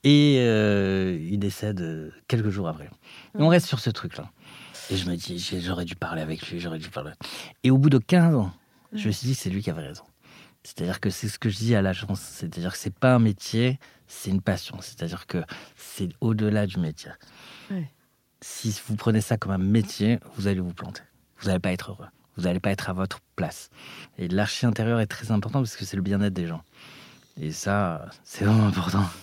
[0.04, 2.88] Et euh, il décède quelques jours après.
[3.34, 4.30] on reste sur ce truc-là.
[4.90, 7.12] Et je me dis j'aurais dû parler avec lui, j'aurais dû parler.
[7.64, 8.52] Et au bout de 15 ans,
[8.92, 10.04] je me suis dit c'est lui qui avait raison.
[10.62, 12.20] C'est-à-dire que c'est ce que je dis à l'agence.
[12.20, 14.76] C'est-à-dire que c'est pas un métier, c'est une passion.
[14.80, 15.38] C'est-à-dire que
[15.76, 17.10] c'est au-delà du métier.
[18.42, 21.02] Si vous prenez ça comme un métier, vous allez vous planter.
[21.38, 22.06] Vous n'allez pas être heureux.
[22.36, 23.70] Vous n'allez pas être à votre place.
[24.18, 26.62] Et l'archi intérieur est très important parce que c'est le bien-être des gens.
[27.40, 29.04] Et ça, c'est vraiment important.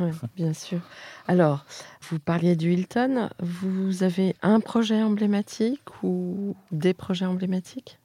[0.00, 0.80] Oui, bien sûr.
[1.28, 1.66] Alors,
[2.08, 3.28] vous parliez du Hilton.
[3.40, 7.98] Vous avez un projet emblématique ou des projets emblématiques?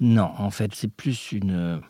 [0.00, 1.80] Non, en fait, c'est plus une.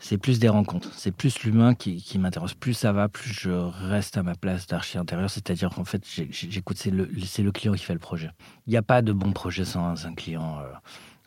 [0.00, 0.94] C'est plus des rencontres.
[0.94, 2.54] C'est plus l'humain qui, qui m'intéresse.
[2.54, 5.28] Plus ça va, plus je reste à ma place d'archi intérieur.
[5.28, 8.30] C'est-à-dire qu'en fait, j'écoute, c'est le, c'est le client qui fait le projet.
[8.68, 10.72] Il n'y a pas de bon projet sans un client euh,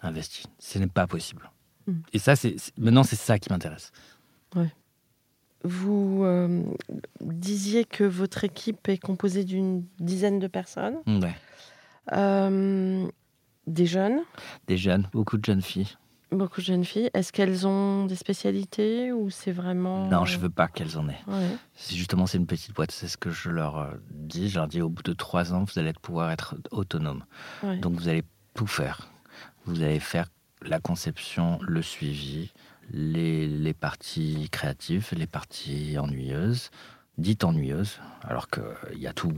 [0.03, 0.45] investi.
[0.57, 1.51] Ce n'est pas possible.
[1.85, 1.93] Mm.
[2.13, 3.91] Et ça, c'est maintenant, c'est ça qui m'intéresse.
[5.63, 6.63] Vous euh,
[7.19, 11.35] disiez que votre équipe est composée d'une dizaine de personnes, Ouais.
[12.13, 13.07] Euh,
[13.67, 14.21] des jeunes,
[14.65, 15.97] Des jeunes, beaucoup de jeunes filles.
[16.31, 17.09] Beaucoup de jeunes filles.
[17.13, 21.19] Est-ce qu'elles ont des spécialités ou c'est vraiment Non, je veux pas qu'elles en aient.
[21.27, 21.49] Ouais.
[21.75, 22.91] C'est justement c'est une petite boîte.
[22.91, 24.49] C'est ce que je leur euh, dis.
[24.49, 27.23] Je leur dis au bout de trois ans, vous allez pouvoir être autonome.
[27.63, 27.77] Ouais.
[27.77, 29.11] Donc vous allez tout faire.
[29.65, 30.27] Vous allez faire
[30.63, 32.51] la conception, le suivi,
[32.91, 36.69] les, les parties créatives, les parties ennuyeuses,
[37.17, 39.33] dites ennuyeuses, alors qu'il y a tout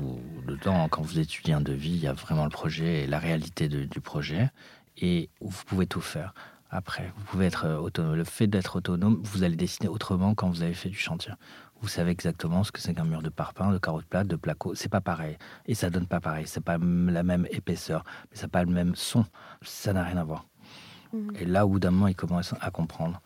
[0.47, 0.87] dedans.
[0.89, 3.85] Quand vous étudiez un devis, il y a vraiment le projet et la réalité de-
[3.85, 4.49] du projet.
[4.97, 6.33] Et vous pouvez tout faire.
[6.75, 8.15] Après, vous pouvez être euh, autonome.
[8.15, 11.31] Le fait d'être autonome, vous allez dessiner autrement quand vous avez fait du chantier.
[11.81, 14.73] Vous savez exactement ce que c'est qu'un mur de parpaing, de carottes plates, de placo.
[14.73, 15.37] C'est pas pareil.
[15.67, 16.45] Et ça donne pas pareil.
[16.47, 18.03] C'est pas la même épaisseur.
[18.31, 19.23] Mais n'a pas le même son.
[19.61, 20.47] Ça n'a rien à voir.
[21.13, 21.33] Mhm.
[21.39, 23.21] Et là, au bout d'un moment, ils commencent à comprendre.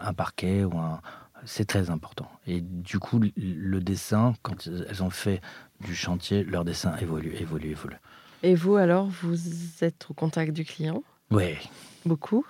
[0.00, 1.00] Un parquet ou un.
[1.44, 2.30] C'est très important.
[2.46, 5.40] Et du coup, le dessin, quand elles ont fait
[5.80, 7.96] du chantier, leur dessin évolue, évolue, évolue.
[8.42, 9.36] Et vous alors, vous
[9.82, 11.02] êtes au contact du client?
[11.30, 11.56] Oui,
[12.04, 12.44] beaucoup?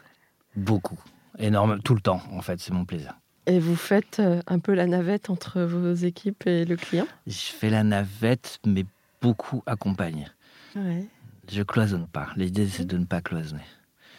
[0.57, 0.99] Beaucoup.
[1.39, 3.15] Énorme, tout le temps, en fait, c'est mon plaisir.
[3.47, 7.07] et vous faites euh, un peu la navette entre vos équipes et le client?
[7.27, 8.85] Je fais la navette, mais
[9.21, 10.27] beaucoup accompagné.
[10.75, 11.07] Ouais,
[11.51, 12.29] Je cloisonne pas.
[12.37, 13.63] L'idée, c'est de ne pas cloisonner.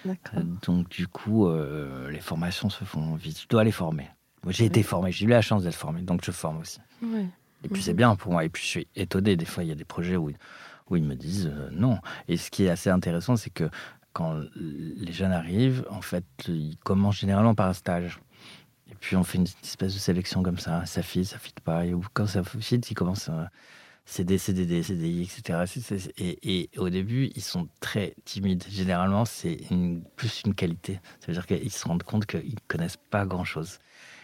[0.05, 0.11] Euh,
[0.65, 3.41] Donc, du coup, euh, les formations se font vite.
[3.41, 4.07] Je dois les former.
[4.43, 6.79] Moi, j'ai été formé, j'ai eu la chance d'être formé, donc je forme aussi.
[7.01, 7.25] Ouais.
[7.63, 7.85] Et puis, Mhm.
[7.85, 8.45] c'est bien pour moi.
[8.45, 9.35] Et puis, je suis étonné.
[9.35, 10.31] Des fois, il y a des projets où,
[10.89, 11.97] où ils me disent euh, non.
[12.29, 13.69] Et ce qui est assez intéressant, c'est que
[14.17, 18.19] quand les jeunes arrivent, en fait, ils commencent généralement par un stage.
[18.89, 20.85] Et puis, on fait une espèce de sélection comme ça.
[20.85, 21.85] Ça fit, ça fit pas.
[21.85, 23.29] Et quand ça fit, ils commencent.
[23.29, 23.49] à
[24.09, 25.65] CD, CDD, CDI, etc.
[26.17, 28.63] Et, et au début, ils sont très timides.
[28.69, 31.01] Généralement, c'est une- plus une qualité.
[31.19, 33.79] Ça veut dire qu'ils se rendent compte qu'ils ne connaissent pas grand-chose.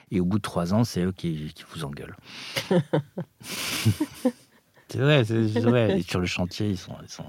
[0.09, 2.15] Et au bout de trois ans, c'est eux qui, qui vous engueulent.
[4.87, 5.99] c'est vrai, c'est c'est vrai.
[5.99, 6.95] Et sur le chantier, ils sont.
[7.03, 7.25] Ils sont...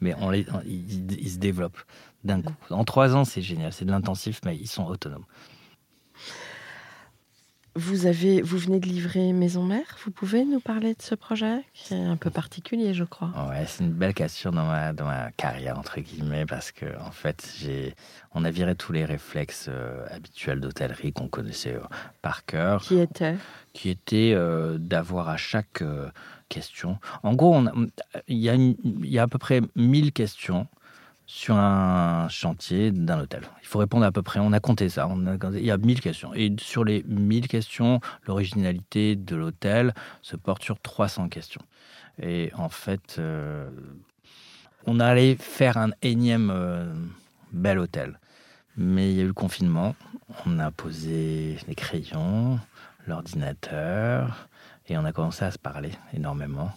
[0.00, 1.82] Mais on les, on- ils, ils se développent
[2.24, 2.52] d'un coup.
[2.70, 3.72] En trois ans, c'est génial.
[3.72, 5.24] C'est de l'intensif, mais ils sont autonomes.
[7.78, 9.98] Vous, avez, vous venez de livrer Maison Mère.
[10.04, 13.30] Vous pouvez nous parler de ce projet qui est un peu particulier, je crois.
[13.48, 17.12] Ouais, c'est une belle cassure dans ma, dans ma carrière, entre guillemets, parce que, en
[17.12, 17.94] fait, j'ai,
[18.34, 21.80] on a viré tous les réflexes euh, habituels d'hôtellerie qu'on connaissait euh,
[22.20, 23.36] par cœur, Qui était?
[23.74, 25.84] Qui était euh, d'avoir à chaque
[26.48, 26.98] question.
[27.22, 27.62] En gros,
[28.26, 28.76] il y,
[29.08, 30.66] y a à peu près 1000 questions
[31.28, 33.42] sur un chantier d'un hôtel.
[33.60, 35.76] Il faut répondre à peu près, on a compté ça, on a il y a
[35.76, 36.32] 1000 questions.
[36.32, 41.60] Et sur les 1000 questions, l'originalité de l'hôtel se porte sur 300 questions.
[42.20, 43.68] Et en fait, euh,
[44.86, 46.90] on allait faire un énième euh,
[47.52, 48.18] bel hôtel.
[48.78, 49.94] Mais il y a eu le confinement,
[50.46, 52.58] on a posé les crayons,
[53.06, 54.48] l'ordinateur,
[54.86, 56.72] et on a commencé à se parler énormément.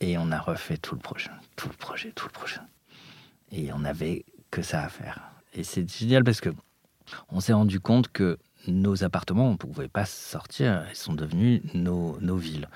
[0.00, 2.60] Et on a refait tout le projet, tout le projet, tout le projet.
[3.56, 5.20] Et on n'avait que ça à faire.
[5.54, 6.50] Et c'est génial parce que
[7.30, 11.62] on s'est rendu compte que nos appartements, on ne pouvait pas sortir, ils sont devenus
[11.74, 12.68] nos, nos villes.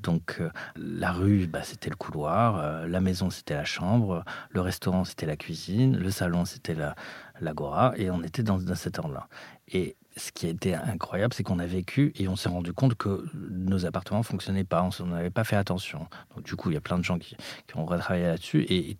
[0.00, 4.60] Donc euh, la rue, bah, c'était le couloir, euh, la maison, c'était la chambre, le
[4.60, 6.94] restaurant, c'était la cuisine, le salon, c'était la-
[7.40, 9.28] l'agora, et on était dans, dans cet ordre-là.
[9.68, 12.94] Et ce qui a été incroyable, c'est qu'on a vécu et on s'est rendu compte
[12.94, 16.06] que nos appartements fonctionnaient pas, on n'avait pas fait attention.
[16.42, 17.36] Du coup, il y a plein de gens qui,
[17.74, 18.96] ont retravaillé là-dessus, et,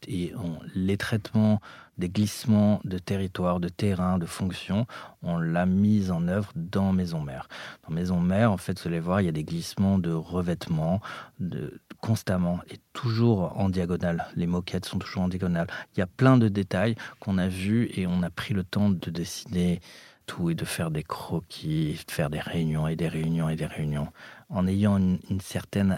[0.74, 1.61] les traitements
[1.96, 4.87] des glissements de territoire, de terrain, de fonction,
[5.22, 7.48] on l'a mise en œuvre dans Maison Mère.
[7.88, 11.00] Dans Maison Mère, en fait, vous allez voir, il y a des glissements de revêtement
[11.40, 14.26] de, constamment et toujours en diagonale.
[14.37, 15.68] Les moquettes sont toujours en diagonale.
[15.94, 18.90] Il y a plein de détails qu'on a vus et on a pris le temps
[18.90, 19.81] de dessiner
[20.27, 23.67] tout et de faire des croquis, de faire des réunions et des réunions et des
[23.67, 24.09] réunions,
[24.51, 25.97] en ayant une, une certaine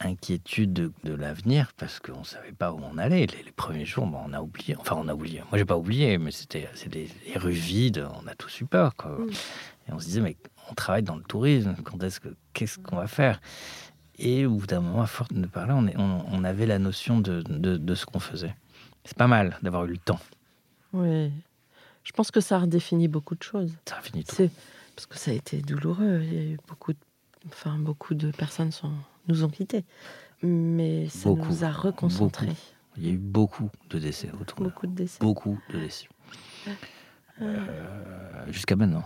[0.00, 3.26] inquiétude de, de l'avenir, parce qu'on ne savait pas où on allait.
[3.26, 4.76] Les, les premiers jours, bon, on a oublié.
[4.76, 5.40] Enfin, on a oublié.
[5.50, 8.06] Moi, j'ai pas oublié, mais c'était des, des rues vides.
[8.22, 8.94] On a tous eu peur.
[8.96, 9.12] Quoi.
[9.18, 9.30] Mm.
[9.88, 10.36] Et on se disait, mais
[10.70, 11.74] on travaille dans le tourisme.
[11.84, 13.40] Quand est-ce que qu'est-ce qu'on va faire?
[14.18, 16.78] Et au bout d'un moment, à force de parler, on, est- on, on avait la
[16.78, 18.54] notion de, de, de ce qu'on faisait.
[19.04, 20.20] C'est pas mal d'avoir eu le temps.
[20.92, 21.32] Oui.
[22.04, 23.72] Je pense que ça redéfinit beaucoup de choses.
[23.88, 24.48] Ça a fini tout.
[24.96, 26.20] Parce que ça a été douloureux.
[26.22, 26.98] Il y a eu beaucoup, de...
[27.48, 28.92] enfin beaucoup de personnes sont...
[29.28, 29.84] nous ont quittés,
[30.42, 31.46] mais ça Beaucoup.
[31.48, 32.48] nous a reconcentrés.
[32.96, 35.18] Il y a eu beaucoup de décès autour Beaucoup de décès.
[35.20, 36.08] beaucoup de décès.
[37.40, 39.04] euh, jusqu'à maintenant.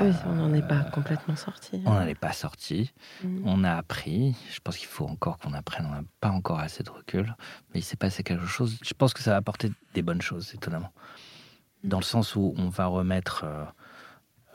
[0.00, 1.80] Oui, on n'en est pas Euh, complètement sorti.
[1.86, 2.92] On n'en est pas sorti.
[3.24, 3.42] Mm.
[3.46, 4.34] On a appris.
[4.52, 5.86] Je pense qu'il faut encore qu'on apprenne.
[5.86, 7.34] On n'a pas encore assez de recul.
[7.72, 8.76] Mais il s'est passé quelque chose.
[8.82, 10.92] Je pense que ça va apporter des bonnes choses, étonnamment.
[11.86, 13.44] Dans le sens où on va remettre.
[13.44, 13.64] euh,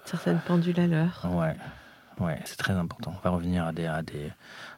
[0.06, 1.26] Certaines pendules à l'heure.
[1.32, 1.56] ouais,
[2.20, 3.14] ouais, c'est très important.
[3.18, 4.32] On va revenir à des, à des.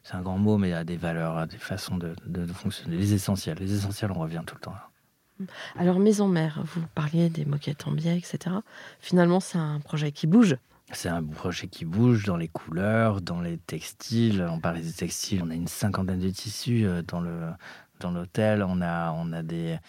[0.04, 2.98] C'est un grand mot, mais à des valeurs, à des façons de, de- de fonctionner.
[2.98, 3.58] Les essentiels.
[3.60, 4.76] Les essentiels, on revient tout le temps.
[5.78, 8.56] Alors, Maison Mère, vous parliez des moquettes en biais, etc.
[9.00, 10.56] Finalement, c'est un projet qui bouge.
[10.92, 14.46] C'est un projet qui bouge dans les couleurs, dans les textiles.
[14.50, 15.42] On parlait des textiles.
[15.44, 17.50] On a une cinquantaine de tissus euh, dans le
[18.00, 18.62] dans l'hôtel.
[18.62, 19.80] On a on a des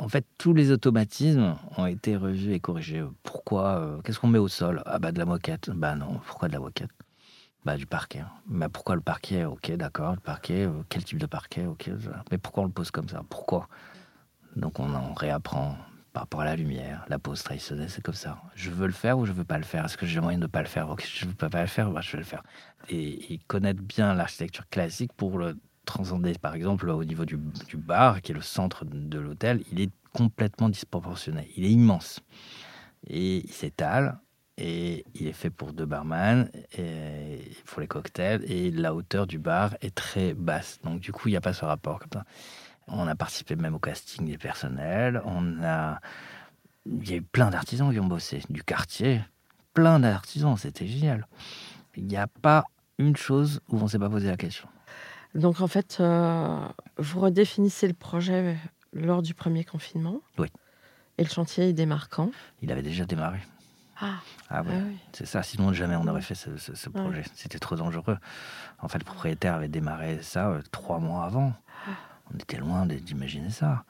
[0.00, 3.04] en fait, tous les automatismes ont été revus et corrigés.
[3.22, 4.82] Pourquoi euh, Qu'est-ce qu'on met au sol?
[4.86, 5.70] Ah bah de la moquette.
[5.70, 6.20] Bah non.
[6.26, 6.90] Pourquoi de la moquette?
[7.64, 8.22] Bah du parquet.
[8.46, 9.44] Bah pourquoi le parquet?
[9.44, 10.64] Ok, d'accord, le parquet.
[10.66, 11.66] euh, quel type de parquet?
[11.66, 11.90] Ok.
[12.30, 13.22] Mais pourquoi on le pose comme ça?
[13.28, 13.68] Pourquoi?
[14.56, 15.76] Donc on, on réapprend
[16.12, 18.38] par rapport à la lumière, la pose traditionnelle, c'est comme ça.
[18.56, 19.84] Je veux le faire ou je veux pas le faire?
[19.84, 20.88] Est-ce que j'ai moyen de pas le faire?
[20.90, 22.42] Ok, je ne peux pas le faire, bah, je vais le faire.
[22.88, 26.34] Et connaître bien l'architecture classique pour le transcender.
[26.40, 27.38] Par exemple, au niveau du,
[27.76, 31.50] bar, qui est le centre de l'hôtel, il est complètement disproportionné.
[31.56, 32.20] Il est immense.
[33.06, 34.18] Et il s'étale.
[34.62, 39.38] Et il est fait pour deux barman, et pour les cocktails, et la hauteur du
[39.38, 40.80] bar est très basse.
[40.84, 42.00] Donc du coup, il n'y a pas ce rapport.
[42.86, 45.22] On a participé même au casting des personnels.
[45.24, 46.00] On a,
[46.84, 49.22] il y a eu plein d'artisans qui ont bossé, du quartier,
[49.72, 50.58] plein d'artisans.
[50.58, 51.26] C'était génial.
[51.96, 52.64] Il n'y a pas
[52.98, 54.68] une chose où on ne s'est pas posé la question.
[55.34, 56.58] Donc, en fait, euh,
[56.98, 58.56] vous redéfinissez le projet
[58.92, 60.20] lors du premier confinement.
[60.38, 60.48] Oui.
[61.18, 62.30] Et le chantier est démarquant.
[62.62, 63.38] Il avait déjà démarré.
[64.00, 64.14] Ah,
[64.48, 64.96] Ah ouais, ah oui.
[65.12, 65.42] c'est ça.
[65.42, 67.00] Sinon, jamais on aurait fait ce, ce- ce Ouais.
[67.02, 67.22] projet.
[67.34, 68.16] C'était trop dangereux.
[68.80, 71.52] En fait, le propriétaire avait démarré ça euh, trois mois avant.
[72.32, 73.84] On était loin d'imaginer ça.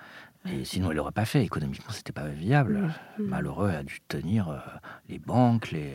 [0.51, 1.45] Et sinon, il l'aurait pas fait.
[1.45, 2.93] Économiquement, c'était pas viable.
[3.19, 3.23] Mm.
[3.25, 4.59] Malheureux a dû tenir euh,
[5.09, 5.95] les banques, les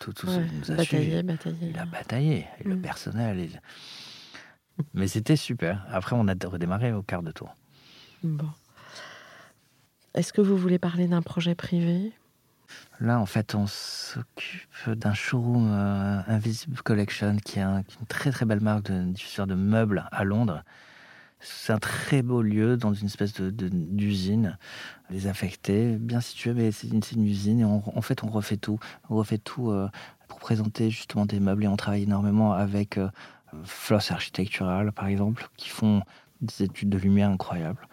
[0.00, 1.22] tout, tout ce qui nous a batailler, suivis.
[1.22, 1.70] batailler.
[1.70, 3.48] Il a bataillé, et le personnel.
[4.92, 5.84] Mais c'était super.
[5.90, 7.54] Après, on a redémarré au quart de tour.
[8.22, 8.48] Bon.
[10.14, 12.12] Est-ce que vous voulez parler d'un projet privé?
[13.00, 18.00] Là, en fait, on s'occupe d'un showroom euh, Invisible Collection, qui est un- qui est
[18.00, 20.62] une très très belle marque de diffuseur de meubles à Londres.
[21.40, 24.56] C'est un très beau lieu dans une espèce de- de- d'usine
[25.10, 28.78] désaffectée, bien située, mais c'est une, usine et on- en fait on refait tout.
[29.10, 29.88] On refait tout euh,
[30.28, 33.08] pour présenter justement des meubles et on travaille énormément avec euh,
[33.64, 36.02] Floss Architectural par exemple, qui font
[36.40, 37.86] des études de lumière incroyables.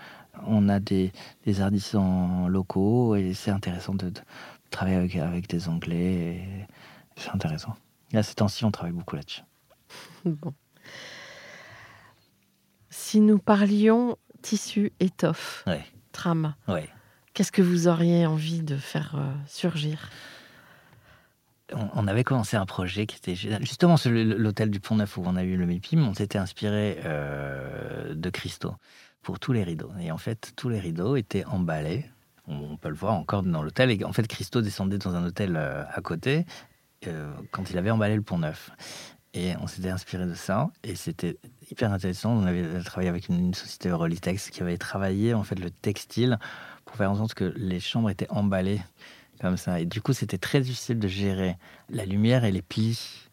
[0.48, 1.12] On a des,
[1.46, 4.22] des artisans locaux et c'est intéressant de, de
[4.70, 6.68] travailler avec, avec des Anglais.
[7.16, 7.76] C'est intéressant.
[8.14, 9.42] Et à ces temps-ci, on travaille beaucoup là-dessus.
[10.26, 10.54] Bon.
[12.90, 16.90] Si nous parlions tissu, étoffe, Ouais, trame, ouais.
[17.34, 20.10] qu'est-ce que vous auriez envie de faire euh, surgir?
[21.74, 25.44] On, avait commencé un projet qui était justement l'hôtel du Pont Neuf où on a
[25.44, 26.08] eu le MIPIM.
[26.08, 28.76] On s'était inspiré euh, de cristaux
[29.22, 29.92] pour tous les rideaux.
[30.00, 32.06] Et en fait, tous les rideaux étaient emballés.
[32.48, 33.92] On, peut le voir encore dans l'hôtel.
[33.92, 36.46] Et en fait, Christo descendait dans un hôtel euh, à côté
[37.08, 38.72] euh, quand il avait emballé le Pont Neuf.
[39.34, 40.70] Et on s'était inspiré de ça.
[40.84, 41.38] Et c'était
[41.70, 42.32] hyper intéressant.
[42.32, 46.38] On avait travaillé avec une, une société Eurolitex qui avait travaillé en fait le textile
[46.84, 48.82] pour faire en sorte que les chambres étaient emballées
[49.42, 49.80] comme ça.
[49.80, 51.58] Et du coup, c'était très difficile de gérer
[51.90, 53.30] la lumière et les plis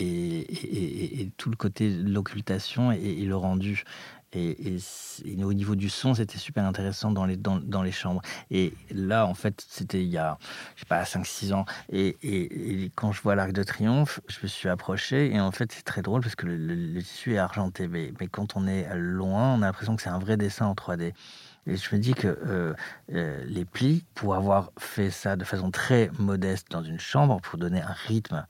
[0.00, 3.84] et, et- et- tout le côté de l'occultation et, le rendu.
[4.36, 4.78] Et,
[5.44, 8.20] au niveau du son, c'était super intéressant dans les, dans, les chambres.
[8.50, 10.38] Et là, en fait, c'était il y a,
[10.74, 11.64] je sais pas, 5-6 ans.
[11.92, 15.32] Et, quand je vois l'Arc de Triomphe, je me suis approché.
[15.32, 17.86] Et en fait, c'est très drôle parce que le, le- le tissu est argenté.
[17.86, 20.74] Mais, mais quand on est loin, on a l'impression que c'est un vrai dessin en
[20.74, 21.12] 3D.
[21.66, 22.74] Et je me dis que euh,
[23.12, 27.58] euh, les plis, pour avoir fait ça de façon très modeste dans une chambre, pour
[27.58, 28.46] donner un rythme,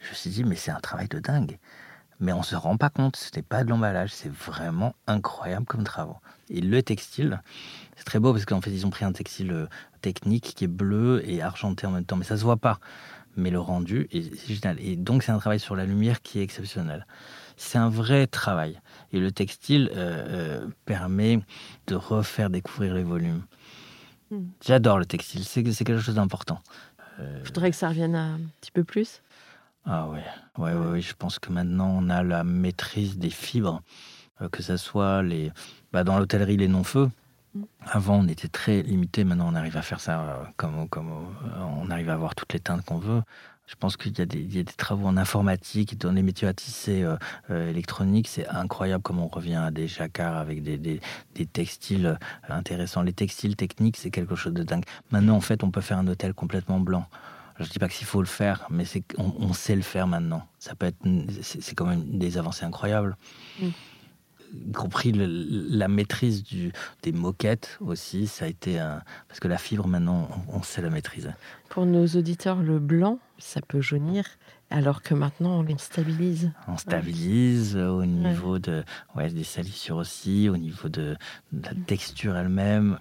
[0.00, 1.58] je me suis dit, mais c'est un travail de dingue.
[2.20, 5.84] Mais on se rend pas compte, ce n'est pas de l'emballage, c'est vraiment incroyable comme
[5.84, 6.16] travaux.
[6.48, 7.40] Et le textile,
[7.96, 9.66] c'est très beau parce qu'en fait, ils ont pris un textile euh,
[10.00, 12.78] technique qui est bleu et argenté en même temps, mais ça se voit pas.
[13.36, 14.78] Mais le rendu est c'est génial.
[14.80, 17.06] Et donc, c'est un travail sur la lumière qui est exceptionnel.
[17.56, 18.80] C'est un vrai travail.
[19.14, 21.40] Et le textile euh, euh, permet
[21.86, 23.42] de refaire découvrir les volumes.
[24.30, 24.46] Hmm.
[24.64, 26.60] J'adore le textile, c'est quelque chose d'important.
[27.18, 29.22] Je voudrais que ça revienne un petit peu plus.
[29.86, 30.24] Ah ouais,
[30.56, 33.82] ouais, ouais, ouais, je pense que maintenant on a la maîtrise des fibres,
[34.40, 35.52] euh, que ce soit les,
[35.92, 37.10] bah, dans l'hôtellerie les non-feux.
[37.54, 37.62] Mm.
[37.86, 41.64] Avant on était très limité, maintenant on arrive à faire ça euh, comme, comme euh,
[41.82, 43.22] on arrive à avoir toutes les teintes qu'on veut.
[43.66, 47.16] Je pense qu'il y, a des travaux en informatique, dans les métiers à tisser euh,
[47.50, 48.28] euh, électroniques.
[48.28, 51.00] C'est incroyable comment on revient à des jacquards avec des,
[51.52, 53.02] textiles euh, intéressants.
[53.02, 54.84] Les textiles techniques, c'est quelque chose de dingue.
[55.10, 57.06] Maintenant, en fait, on peut faire un hôtel complètement blanc.
[57.58, 58.84] Je ne dis pas qu'il faut le faire, mais
[59.16, 60.46] on, sait le faire maintenant.
[60.58, 60.98] Ça peut être,
[61.40, 63.16] c'est quand même des avancées incroyables.
[63.60, 63.68] Mm
[64.54, 69.02] y compris la maîtrise du, des moquettes aussi, ça a été un...
[69.28, 71.30] Parce que la fibre, maintenant, on, sait la maîtriser.
[71.68, 74.24] Pour nos auditeurs, le blanc, ça peut jaunir,
[74.70, 76.52] alors que maintenant, on les stabilise.
[76.68, 78.84] On stabilise au niveau de,
[79.14, 81.16] ouais, des salissures aussi, au niveau de,
[81.52, 82.98] la texture elle-même.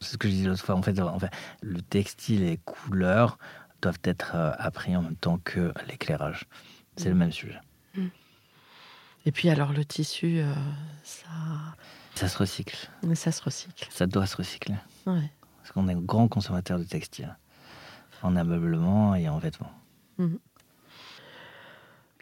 [0.00, 0.76] C'est ce que je disais l'autre fois.
[0.76, 1.30] En fait, en fait,
[1.60, 3.38] le textile et les couleurs
[3.82, 6.44] doivent être euh, appris en même temps que l'éclairage.
[6.96, 7.18] C'est le mm.
[7.18, 7.58] même sujet.
[9.26, 10.52] Et puis alors le tissu, euh,
[11.02, 11.28] ça...
[12.14, 12.88] Ça se recycle.
[13.02, 13.86] Mais ça se recycle.
[13.90, 14.74] Ça doit se recycler.
[15.04, 17.36] Parce qu'on est un grand consommateur de textile.
[18.22, 19.72] En ameublement et en vêtements.
[20.18, 20.38] Mhm.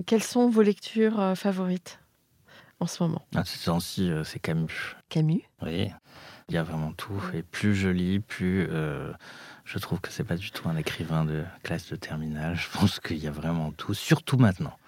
[0.04, 1.98] Quelles sont vos lectures euh, favorites
[2.80, 3.24] en ce moment?
[3.34, 4.96] Ah, Ce temps-ci, euh, c'est Camus.
[5.08, 5.42] Camus?
[5.62, 5.90] Oui.
[6.50, 7.18] Il y a vraiment tout.
[7.32, 8.68] Et plus je lis, plus
[9.64, 12.54] je trouve que c'est pas du tout un écrivain de classe de terminale.
[12.54, 14.78] Je pense qu'il y a vraiment tout, surtout maintenant.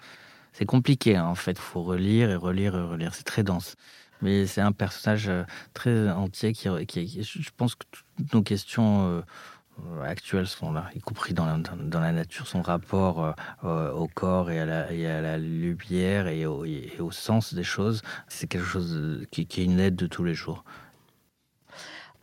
[0.59, 1.51] C'est compliqué, hein, en fait.
[1.51, 3.15] Il faut relire et relire et relire.
[3.15, 3.77] C'est très dense.
[4.21, 7.85] Mais c'est un personnage euh, très entier qui, qui, je pense que
[8.17, 9.23] toutes nos questions
[9.87, 13.33] euh, actuelles sont là, y compris dans la, nature, son rapport
[13.63, 16.65] euh, au corps et à la, et lumière et au,
[17.11, 18.01] sens des choses.
[18.27, 20.65] C'est quelque chose qui, qui, est une aide de tous les jours.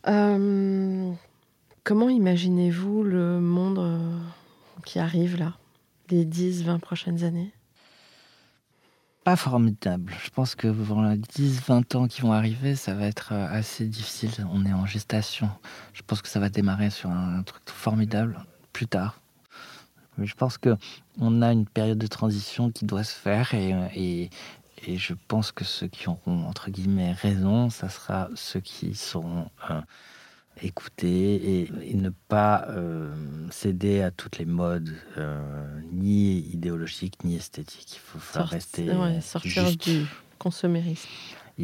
[0.03, 1.17] comment
[2.09, 3.99] imaginez-vous le monde
[4.85, 5.57] qui arrive là,
[6.11, 7.51] les 10-20 prochaines années?
[9.27, 10.13] Pas formidable.
[10.23, 13.85] Je pense que pour les 10-20 ans qui vont arriver, ça va être euh, assez
[13.85, 14.31] difficile.
[14.53, 15.49] On est en gestation.
[15.91, 18.39] Je pense que ça va démarrer sur un, truc formidable
[18.71, 19.19] plus tard.
[20.17, 20.77] Mais je pense que
[21.19, 24.29] on a une période de transition qui doit se faire et, et,
[24.85, 29.49] et je pense que ceux qui auront entre guillemets raison, ça sera ceux qui seront
[29.69, 29.81] euh,
[30.61, 33.13] écouter et, ne pas euh,
[33.51, 37.95] céder à toutes les modes, euh, ni idéologiques ni esthétiques.
[37.95, 38.89] Il faut faire rester
[39.21, 40.05] sortir du
[40.37, 41.07] consumérisme.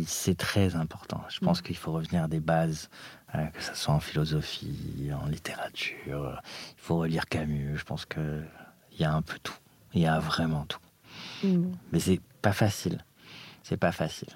[0.05, 1.21] C'est très important.
[1.29, 1.63] Je pense mm.
[1.63, 2.89] qu'il faut revenir à des bases,
[3.35, 6.41] euh, que ce soit en philosophie, en littérature.
[6.71, 7.77] Il faut relire Camus.
[7.77, 8.47] Je pense qu'il
[8.99, 9.57] y a un peu tout.
[9.93, 10.79] Il y a vraiment tout.
[11.43, 11.71] Mm.
[11.91, 13.03] Mais c'est pas facile.
[13.61, 14.29] C'est pas facile.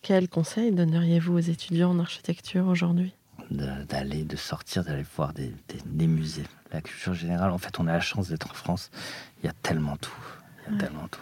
[0.00, 3.12] Quel conseil donneriez-vous aux étudiants en architecture aujourd'hui?
[3.50, 6.46] D'aller, de, sortir, d'aller voir des, musées.
[6.72, 8.90] La culture générale, en fait, on a la chance d'être en France.
[9.42, 10.12] Il y a tellement tout.
[10.66, 11.20] Il y a tellement tout.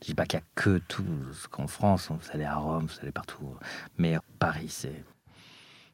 [0.00, 1.04] Je dis pas qu'il y a que tout.
[1.50, 3.56] qu'en France, vous allez à Rome, vous allez partout.
[3.96, 5.04] Mais Paris, c'est,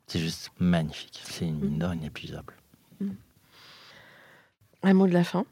[0.07, 1.23] c'est juste magnifique.
[1.25, 2.55] C'est une mine d'or inépuisable.
[4.83, 5.47] Un mot de la fin?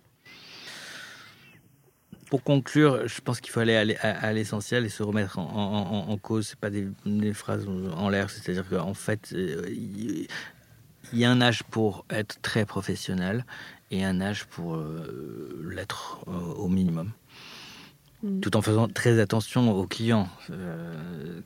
[2.32, 6.46] Pour conclure, je pense qu'il faut aller à, l'essentiel et se remettre en, en, cause.
[6.46, 6.88] C'est pas des,
[7.34, 8.30] phrases en l'air.
[8.30, 10.28] C'est-à-dire qu'en fait, euh, il
[11.12, 13.44] y a un âge pour être très professionnel
[13.90, 17.10] et un âge pour euh, l'être euh, au minimum.
[18.22, 18.40] Mm.
[18.40, 20.26] Tout en faisant très attention aux clients,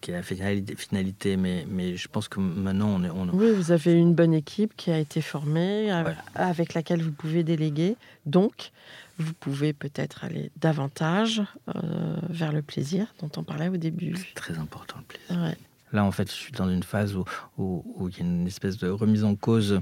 [0.01, 1.37] qui est la finalité.
[1.37, 3.11] Mais, mais je pense que maintenant, on est.
[3.11, 3.29] On...
[3.31, 5.91] Oui, vous avez une bonne équipe qui a été formée,
[6.37, 7.97] avec laquelle vous pouvez déléguer.
[8.25, 8.71] Donc,
[9.19, 11.43] vous pouvez peut-être aller davantage
[11.75, 14.15] euh, vers le plaisir dont on parlait au début.
[14.17, 15.57] C'est très important le plaisir.
[15.93, 17.25] Là, en fait, je suis dans une phase où,
[17.57, 19.81] où, il y a une espèce de remise en cause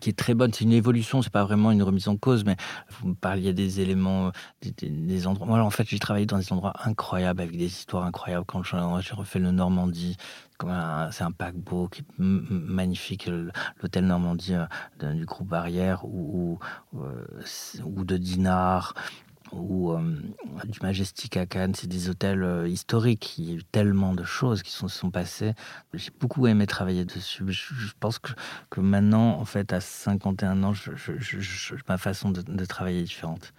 [0.00, 0.52] qui est très bonne.
[0.52, 2.56] C'est une évolution, c'est pas vraiment une remise en cause, mais
[2.90, 4.32] vous me parliez des éléments,
[4.62, 5.46] des, endroits.
[5.46, 8.44] Moi, en fait, j'ai travaillé dans des endroits incroyables, avec des histoires incroyables.
[8.46, 10.16] Quand j'ai refait le Normandie,
[11.10, 13.28] c'est un paquebot qui est magnifique,
[13.82, 16.58] l'hôtel Normandie euh, du groupe Barrière ou,
[16.92, 18.94] ou, euh, de Dinard
[19.52, 20.00] ou euh,
[20.64, 23.38] du Majestic à Cannes, c'est des hôtels historiques.
[23.38, 25.54] Il y a eu tellement de choses qui se sont, passées.
[25.94, 27.44] J'ai beaucoup aimé travailler dessus.
[27.48, 28.32] Je, pense que,
[28.70, 30.90] que, maintenant, en fait, à 51 ans, je,
[31.88, 33.52] ma façon de, travailler est différente.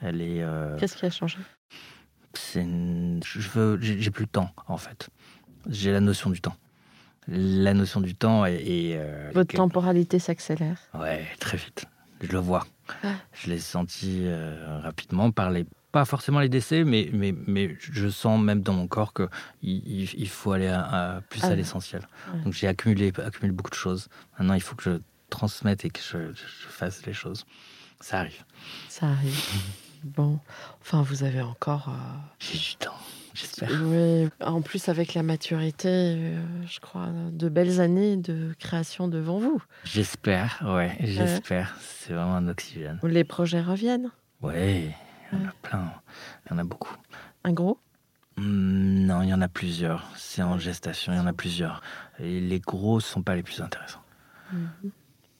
[0.00, 0.44] Elle est.
[0.78, 1.38] Qu'est-ce qui a changé?
[2.34, 5.08] Je veux, j'ai plus le temps, en fait
[5.68, 6.56] j'ai la notion du temps.
[7.28, 8.94] La notion du temps et...
[8.96, 11.86] Euh, Votre temporalité s'accélère Ouais, très vite.
[12.26, 12.66] Je le vois.
[13.02, 13.14] Ah.
[13.32, 18.08] Je l'ai senti euh, rapidement par les pas forcément les décès, mais, mais, mais je
[18.08, 19.28] sens même dans mon corps qu'il
[19.62, 22.08] il, faut aller à, plus à ah l'essentiel.
[22.42, 24.08] Donc j'ai accumulé, accumulé beaucoup de choses.
[24.36, 24.98] Maintenant, il faut que je
[25.30, 27.46] transmette et que je, je fasse les choses.
[28.00, 28.42] Ça arrive.
[28.88, 29.40] Ça arrive.
[30.02, 30.40] bon,
[30.80, 31.88] enfin, vous avez encore.
[31.88, 32.98] Euh, j'ai du temps
[33.34, 33.70] j'espère.
[33.84, 39.38] Oui, en plus avec la maturité, euh, je crois, de belles années de création devant
[39.38, 39.62] vous.
[39.84, 41.76] J'espère, ouais, j'espère.
[41.80, 42.98] C'est vraiment un oxygène.
[43.02, 44.10] Les projets reviennent
[44.40, 44.90] Oui,
[45.32, 45.92] il y en a plein.
[46.46, 46.96] Il y en a beaucoup.
[47.44, 47.78] Un gros?
[48.36, 50.08] Hmm, non, il y en a plusieurs.
[50.16, 51.82] C'est en gestation, il y en a plusieurs.
[52.18, 54.02] Et les gros sont pas les plus intéressants.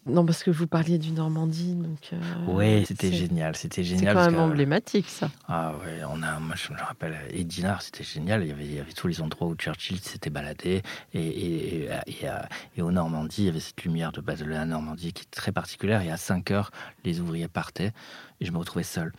[0.06, 1.98] Non, parce que vous parliez du Normandie, donc.
[2.12, 3.56] euh, Oui, c'était c'est- génial.
[3.56, 4.12] C'était C'est génial.
[4.14, 5.30] quand parce même que- emblématique, ça.
[5.48, 8.42] Ah ouais, on a, moi je me rappelle, Edinard, c'était génial.
[8.42, 10.82] Il y, avait, il y avait tous les endroits où Churchill s'était baladé.
[11.14, 12.28] Et, et, et, et,
[12.76, 15.30] et au Normandie, il y avait cette lumière de, base de la Normandie qui est
[15.30, 16.02] très particulière.
[16.02, 16.70] Et à 5 heures,
[17.04, 17.92] les ouvriers partaient.
[18.40, 19.10] Et je me retrouvais seul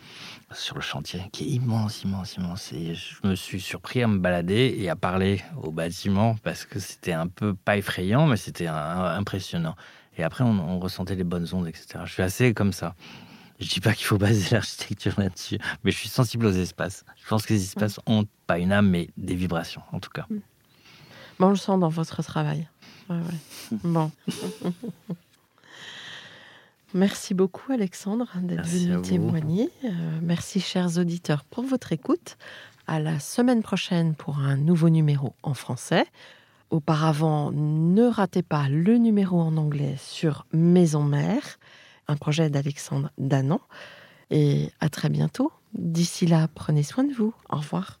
[0.52, 2.72] sur le chantier, qui est immense, immense, immense.
[2.72, 6.78] Et je me suis surpris à me balader et à parler au bâtiment parce que
[6.78, 9.74] c'était un peu pas effrayant, mais c'était impressionnant.
[10.16, 12.00] Et après, on, on ressentait les bonnes ondes, etc.
[12.04, 12.94] Je suis assez comme ça.
[13.58, 17.04] Je dis pas qu'il faut baser l'architecture là-dessus, mais je suis sensible aux espaces.
[17.22, 20.26] Je pense que les espaces ont pas une âme, mais des vibrations, en tout cas.
[21.38, 22.68] Bon, on le sent dans votre travail.
[23.08, 23.78] Ouais, ouais.
[23.84, 24.10] Bon.
[26.94, 29.70] Merci beaucoup, Alexandre, d'être venu témoigner.
[29.84, 29.88] Euh,
[30.22, 32.38] merci, chers auditeurs, pour votre écoute.
[32.86, 36.06] À la semaine prochaine pour un nouveau numéro en français.
[36.70, 41.58] Auparavant, ne ratez pas le numéro en anglais sur Maison Mère,
[42.08, 43.60] un projet d'Alexandre Danan.
[44.30, 45.52] Et à très bientôt.
[45.74, 47.34] D'ici là, prenez soin de vous.
[47.50, 48.00] Au revoir.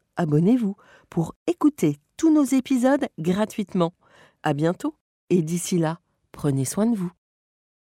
[0.15, 0.75] abonnez-vous
[1.09, 3.93] pour écouter tous nos épisodes gratuitement.
[4.43, 4.95] À bientôt
[5.29, 5.99] et d'ici là,
[6.31, 7.11] prenez soin de vous.